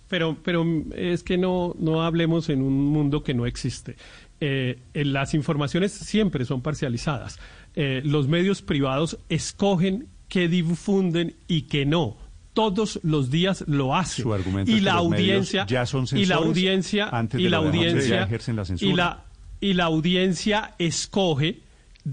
Pero, 0.08 0.38
pero 0.44 0.66
es 0.96 1.24
que 1.24 1.38
no, 1.38 1.76
no 1.78 2.04
hablemos 2.04 2.50
en 2.50 2.62
un 2.62 2.86
mundo 2.86 3.24
que 3.24 3.34
no 3.34 3.46
existe. 3.46 3.98
Eh, 4.40 4.80
las 4.94 5.34
informaciones 5.34 5.92
siempre 5.92 6.46
son 6.46 6.62
parcializadas. 6.62 7.40
Eh, 7.76 8.02
los 8.06 8.28
medios 8.28 8.62
privados 8.62 9.18
escogen 9.28 10.08
qué 10.30 10.48
difunden 10.48 11.36
y 11.48 11.64
qué 11.64 11.86
no. 11.86 12.18
Todos 12.54 13.00
los 13.04 13.30
días 13.30 13.64
lo 13.68 13.96
hacen. 13.96 14.24
Su 14.24 14.34
argumento 14.34 14.72
y 14.72 14.76
es 14.76 14.80
que 14.80 14.86
la 14.86 14.94
los 14.94 15.02
audiencia 15.04 15.66
ya 15.66 15.86
son 15.86 16.06
y 16.14 16.26
la 16.26 16.36
audiencia 16.36 17.10
antes 17.10 17.40
y 17.40 17.50
la 17.50 17.58
audiencia 17.58 18.18
ya 18.18 18.24
ejercen 18.24 18.56
la 18.56 18.66
censura. 18.66 18.92
y 18.92 18.96
la 18.96 19.24
y 19.62 19.74
la 19.74 19.86
audiencia 19.86 20.74
escoge 20.80 21.60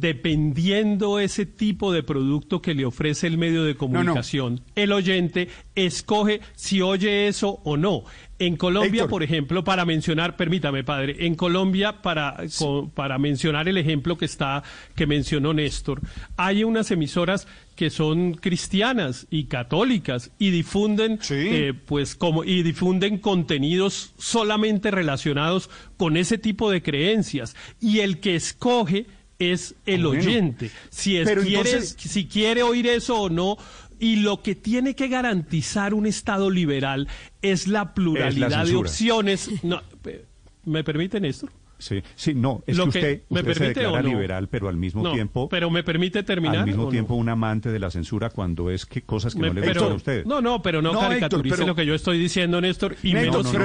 dependiendo 0.01 1.19
ese 1.19 1.47
tipo 1.47 1.93
de 1.93 2.03
producto 2.03 2.61
que 2.63 2.75
le 2.75 2.85
ofrece 2.85 3.27
el 3.27 3.39
medio 3.39 3.65
de 3.65 3.75
comunicación, 3.77 4.61
el 4.75 4.93
oyente 4.93 5.49
escoge 5.75 6.41
si 6.55 6.83
oye 6.83 7.29
eso 7.29 7.61
o 7.65 7.77
no. 7.77 8.05
En 8.39 8.57
Colombia, 8.59 9.03
Héctor. 9.05 9.09
por 9.11 9.23
ejemplo, 9.23 9.65
para 9.65 9.87
mencionar, 9.87 10.37
permítame, 10.37 10.85
padre, 10.85 11.25
en 11.27 11.37
Colombia, 11.37 12.03
para, 12.03 12.37
co- 12.59 12.91
para 12.95 13.17
mencionar 13.19 13.67
el 13.67 13.79
ejemplo 13.79 14.19
que 14.19 14.27
está, 14.27 14.63
que 14.95 15.07
mencionó 15.07 15.55
Néstor, 15.55 16.03
hay 16.37 16.63
unas 16.63 16.91
emisoras 16.91 17.49
que 17.77 17.89
son 17.89 18.35
cristianas 18.35 19.27
y 19.31 19.45
católicas 19.45 20.33
y 20.39 20.51
difunden, 20.51 21.19
eh, 21.31 21.73
pues, 21.87 22.15
como, 22.15 22.45
y 22.45 22.63
difunden 22.63 23.19
contenidos 23.19 24.13
solamente 24.19 24.91
relacionados 24.91 25.71
con 25.97 26.19
ese 26.19 26.37
tipo 26.37 26.71
de 26.71 26.83
creencias. 26.83 27.57
Y 27.81 28.01
el 28.01 28.21
que 28.21 28.35
escoge 28.37 29.07
es 29.39 29.75
el 29.87 30.05
Bueno, 30.05 30.21
oyente. 30.21 30.71
Si, 30.91 31.17
es, 31.17 31.29
quiere, 31.29 31.49
entonces- 31.71 31.97
si 31.99 32.27
quiere 32.27 32.63
oír 32.63 32.87
eso 32.87 33.21
o 33.21 33.29
no. 33.31 33.57
Y 33.99 34.17
lo 34.17 34.43
que 34.43 34.55
tiene 34.55 34.95
que 34.95 35.09
garantizar 35.09 35.95
un 35.95 36.05
Estado 36.05 36.51
liberal 36.51 37.09
es 37.41 37.67
la 37.67 37.95
pluralidad 37.95 38.67
de 38.67 38.77
opciones. 38.77 39.51
No, 39.63 39.81
¿Me 40.67 40.85
permite, 40.85 41.19
Néstor? 41.21 41.51
Sí, 41.79 42.03
sí, 42.15 42.35
no, 42.35 42.63
es 42.67 42.77
Lo 42.77 42.87
que 42.87 42.91
que- 42.93 42.99
usted, 42.99 43.23
¿me 43.29 43.41
usted 43.41 43.53
se 43.55 43.61
permite 43.61 43.81
declara 43.81 44.03
no? 44.03 44.09
liberal, 44.09 44.49
pero 44.49 44.69
al 44.69 44.77
mismo 44.77 45.03
No, 45.03 45.13
tiempo... 45.13 45.49
pero 45.49 45.71
¿me 45.71 45.83
permite 45.83 46.23
terminar 46.23 46.59
Al 46.61 46.67
mismo 46.67 46.85
no? 46.85 46.89
tiempo 46.89 47.15
un 47.15 47.29
amante 47.29 47.71
de 47.71 47.79
la 47.79 47.91
censura 47.91 48.31
cuando 48.31 48.71
es 48.71 48.87
que 48.87 49.03
cosas 49.03 49.35
que 49.35 49.41
Me- 49.43 49.49
no 49.49 49.55
le 49.55 49.61
pero- 49.61 49.73
gustan 49.81 49.93
a 49.93 49.97
usted. 49.97 50.25
No, 50.25 50.41
no, 50.41 50.63
pero 50.63 50.81
no, 50.81 50.99
caricaturice 50.99 51.55
Héctor, 51.55 51.59
pero- 51.59 51.67
lo 51.67 51.75
que 51.75 51.87
yo 51.87 51.95
estoy 51.95 52.19
diciendo, 52.19 52.61
Néstor, 52.61 52.97
y 53.03 53.13
menos 53.13 53.45
no, 53.45 53.51
si 53.51 53.57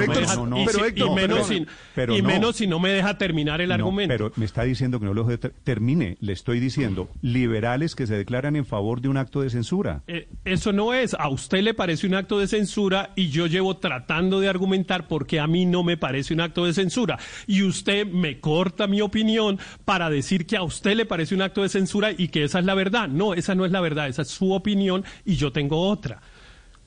no, 2.66 2.78
me 2.78 2.90
deja, 2.90 3.18
terminar 3.18 3.60
el 3.60 3.72
argumento. 3.72 4.12
pero 4.12 4.32
me 4.36 4.44
está 4.44 4.62
diciendo 4.64 4.98
que 5.00 5.06
no 5.06 5.14
lo 5.14 5.26
termine. 5.64 6.16
Le 6.20 6.32
estoy 6.32 6.60
diciendo 6.60 7.08
liberales 7.22 7.94
que 7.94 8.06
se 8.06 8.16
declaran 8.16 8.56
en 8.56 8.66
favor 8.66 9.00
de 9.00 9.08
un 9.08 9.16
acto 9.16 9.40
de 9.40 9.50
censura. 9.50 10.02
Eh, 10.06 10.28
eso 10.44 10.72
no 10.72 10.94
es. 10.94 11.14
A 11.14 11.28
usted 11.28 11.62
le 11.62 11.74
parece 11.74 12.06
un 12.06 12.14
acto 12.14 12.38
de 12.38 12.46
censura 12.46 13.10
y 13.16 13.28
yo 13.30 13.46
llevo 13.46 13.76
tratando 13.76 14.40
de 14.40 14.48
argumentar 14.48 15.08
porque 15.08 15.40
a 15.40 15.46
mí 15.46 15.66
no 15.66 15.82
me 15.82 15.96
parece 15.96 16.34
un 16.34 16.40
acto 16.40 16.64
de 16.66 16.72
censura. 16.72 17.18
Y 17.46 17.62
usted 17.62 18.01
me 18.04 18.40
corta 18.40 18.86
mi 18.86 19.00
opinión 19.00 19.58
para 19.84 20.10
decir 20.10 20.46
que 20.46 20.56
a 20.56 20.62
usted 20.62 20.96
le 20.96 21.06
parece 21.06 21.34
un 21.34 21.42
acto 21.42 21.62
de 21.62 21.68
censura 21.68 22.10
y 22.16 22.28
que 22.28 22.44
esa 22.44 22.58
es 22.58 22.64
la 22.64 22.74
verdad. 22.74 23.08
No, 23.08 23.34
esa 23.34 23.54
no 23.54 23.64
es 23.64 23.72
la 23.72 23.80
verdad. 23.80 24.08
Esa 24.08 24.22
es 24.22 24.28
su 24.28 24.52
opinión 24.52 25.04
y 25.24 25.36
yo 25.36 25.52
tengo 25.52 25.88
otra. 25.88 26.20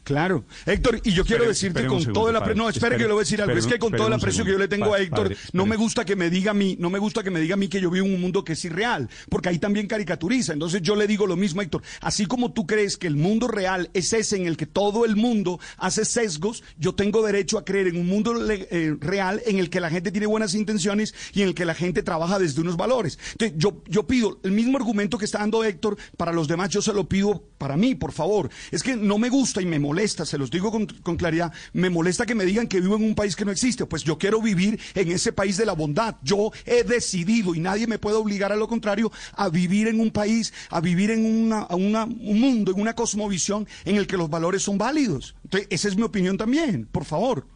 Claro. 0.05 0.45
Héctor, 0.65 1.01
y 1.03 1.11
yo 1.11 1.25
quiero 1.25 1.45
decirte 1.45 1.85
con 1.87 1.99
segundo, 1.99 2.19
todo 2.21 2.29
el 2.29 2.35
aprecio. 2.37 2.55
No, 2.63 2.69
espere, 2.69 2.95
Espere- 2.95 2.97
que 2.99 3.07
le 3.07 3.13
voy 3.13 3.19
a 3.21 3.23
decir 3.23 3.41
algo. 3.41 3.51
espere 3.57 3.67
Es 3.67 3.73
que 3.73 3.79
con 3.79 3.91
todo 3.91 4.07
el 4.07 4.13
aprecio 4.13 4.43
segundo. 4.43 4.45
que 4.45 4.51
yo 4.53 4.59
le 4.59 4.67
tengo 4.67 4.93
a 4.93 4.99
Héctor, 4.99 5.23
padre, 5.29 5.37
no 5.51 5.65
me 5.65 5.75
gusta 5.75 6.05
que 6.05 6.15
me 6.15 6.29
diga 6.29 6.51
a 6.51 6.53
mí, 6.53 6.77
no 6.79 6.89
me 6.89 6.99
gusta 6.99 7.23
que 7.23 7.31
me 7.31 7.39
diga 7.39 7.55
a 7.55 7.57
mí 7.57 7.67
que 7.67 7.81
yo 7.81 7.89
vivo 7.89 8.05
en 8.05 8.13
un 8.13 8.21
mundo 8.21 8.43
que 8.43 8.53
es 8.53 8.63
irreal, 8.65 9.09
porque 9.29 9.49
ahí 9.49 9.57
también 9.59 9.87
caricaturiza. 9.87 10.53
Entonces 10.53 10.81
yo 10.83 10.95
le 10.95 11.07
digo 11.07 11.25
lo 11.27 11.35
mismo, 11.35 11.61
Héctor. 11.61 11.81
Así 12.01 12.27
como 12.27 12.53
tú 12.53 12.65
crees 12.67 12.97
que 12.97 13.07
el 13.07 13.15
mundo 13.15 13.47
real 13.47 13.89
es 13.93 14.13
ese 14.13 14.35
en 14.37 14.45
el 14.45 14.57
que 14.57 14.67
todo 14.67 15.05
el 15.05 15.15
mundo 15.15 15.59
hace 15.77 16.05
sesgos, 16.05 16.63
yo 16.77 16.93
tengo 16.93 17.25
derecho 17.25 17.57
a 17.57 17.65
creer 17.65 17.87
en 17.87 17.97
un 17.97 18.05
mundo 18.05 18.33
eh, 18.47 18.95
real 18.99 19.41
en 19.47 19.57
el 19.57 19.71
que 19.71 19.79
la 19.79 19.89
gente 19.89 20.11
tiene 20.11 20.27
buenas 20.27 20.53
intenciones 20.53 21.15
y 21.33 21.41
en 21.41 21.47
el 21.47 21.55
que 21.55 21.65
la 21.65 21.73
gente 21.73 22.03
trabaja 22.03 22.37
desde 22.37 22.61
unos 22.61 22.77
valores. 22.77 23.17
Entonces 23.31 23.57
yo, 23.57 23.81
yo 23.87 24.05
pido 24.05 24.39
el 24.43 24.51
mismo 24.51 24.77
argumento 24.77 25.17
que 25.17 25.25
está 25.25 25.39
dando 25.39 25.63
Héctor 25.63 25.97
para 26.15 26.31
los 26.31 26.47
demás, 26.47 26.69
yo 26.69 26.81
se 26.83 26.93
lo 26.93 27.09
pido 27.09 27.43
para 27.57 27.75
mí, 27.75 27.95
por 27.95 28.11
favor. 28.11 28.51
Es 28.71 28.83
que 28.83 28.95
no 28.95 29.17
me 29.17 29.29
gusta 29.29 29.61
y 29.61 29.65
me 29.65 29.79
molesta, 29.79 29.94
se 30.25 30.37
los 30.37 30.51
digo 30.51 30.71
con, 30.71 31.17
claridad, 31.17 31.53
me 31.73 31.89
molesta 31.89 32.25
que 32.25 32.35
me 32.35 32.45
digan 32.45 32.67
que 32.67 32.81
vivo 32.81 32.95
en 32.95 33.03
un 33.03 33.15
país 33.15 33.35
que 33.35 33.45
no 33.45 33.51
existe. 33.51 33.85
Pues 33.85 34.03
yo 34.03 34.17
quiero 34.17 34.41
vivir 34.41 34.79
en 34.93 35.11
ese 35.11 35.33
país 35.33 35.57
de 35.57 35.65
la 35.65 35.73
bondad. 35.73 36.15
Yo 36.23 36.51
he 36.65 36.83
decidido 36.83 37.55
y 37.55 37.59
nadie 37.59 37.87
me 37.87 37.99
puede 37.99 38.17
obligar 38.17 38.51
a 38.51 38.55
lo 38.55 38.67
contrario 38.67 39.11
a 39.33 39.49
vivir 39.49 39.87
en 39.87 39.99
un 39.99 40.11
país, 40.11 40.53
a 40.69 40.81
vivir 40.81 41.11
en 41.11 41.25
un 41.25 41.49
mundo, 42.19 42.71
en 42.71 42.81
una 42.81 42.93
cosmovisión 42.93 43.67
en 43.85 43.95
el 43.95 44.07
que 44.07 44.17
los 44.17 44.29
valores 44.29 44.61
son 44.63 44.77
válidos. 44.77 45.35
Entonces, 45.43 45.67
esa 45.71 45.87
es 45.87 45.95
mi 45.95 46.03
opinión 46.03 46.37
también, 46.37 46.87
por 46.91 47.05
favor. 47.05 47.47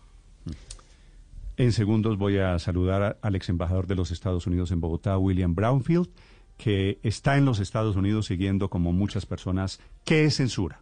En 1.57 1.73
segundos 1.73 2.17
voy 2.17 2.37
a 2.37 2.57
saludar 2.57 3.19
al 3.21 3.35
ex 3.35 3.49
embajador 3.49 3.85
de 3.85 3.95
los 3.95 4.11
Estados 4.11 4.47
Unidos 4.47 4.71
en 4.71 4.79
Bogotá, 4.79 5.17
William 5.17 5.55
Brownfield, 5.55 6.09
que 6.55 6.99
está 7.03 7.37
en 7.37 7.43
los 7.43 7.59
Estados 7.59 7.97
Unidos 7.97 8.27
siguiendo 8.27 8.69
como 8.69 8.93
muchas 8.93 9.25
personas 9.25 9.81
qué 10.05 10.23
es 10.23 10.37
censura. 10.37 10.81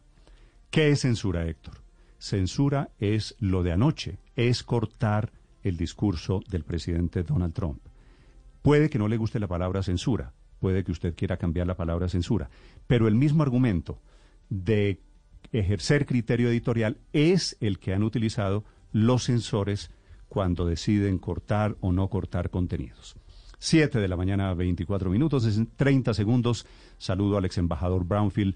¿Qué 0.70 0.90
es 0.90 1.02
censura, 1.02 1.48
Héctor? 1.48 1.82
Censura 2.20 2.90
es 3.00 3.36
lo 3.40 3.64
de 3.64 3.72
anoche, 3.72 4.20
es 4.36 4.64
cortar 4.64 5.32
el 5.64 5.78
discurso 5.78 6.42
del 6.50 6.64
presidente 6.64 7.24
Donald 7.24 7.54
Trump. 7.54 7.80
Puede 8.62 8.90
que 8.90 9.00
no 9.00 9.08
le 9.08 9.18
guste 9.18 9.40
la 9.40 9.48
palabra 9.48 9.82
censura, 9.84 10.34
puede 10.60 10.84
que 10.84 10.92
usted 10.92 11.16
quiera 11.16 11.38
cambiar 11.38 11.68
la 11.68 11.78
palabra 11.78 12.10
censura, 12.10 12.50
pero 12.86 13.08
el 13.08 13.16
mismo 13.16 13.44
argumento 13.44 14.02
de 14.50 15.00
ejercer 15.52 16.06
criterio 16.06 16.50
editorial 16.50 16.98
es 17.14 17.58
el 17.62 17.80
que 17.80 17.94
han 17.94 18.04
utilizado 18.04 18.66
los 18.92 19.26
censores 19.26 19.92
cuando 20.28 20.66
deciden 20.66 21.18
cortar 21.18 21.78
o 21.80 21.92
no 21.92 22.10
cortar 22.10 22.50
contenidos. 22.50 23.16
7 23.60 24.00
de 24.00 24.08
la 24.08 24.18
mañana, 24.18 24.54
24 24.54 25.10
minutos, 25.10 25.58
en 25.58 25.68
30 25.68 26.14
segundos. 26.14 26.68
Saludo 26.98 27.38
al 27.38 27.46
ex 27.46 27.58
embajador 27.58 28.04
Brownfield 28.06 28.56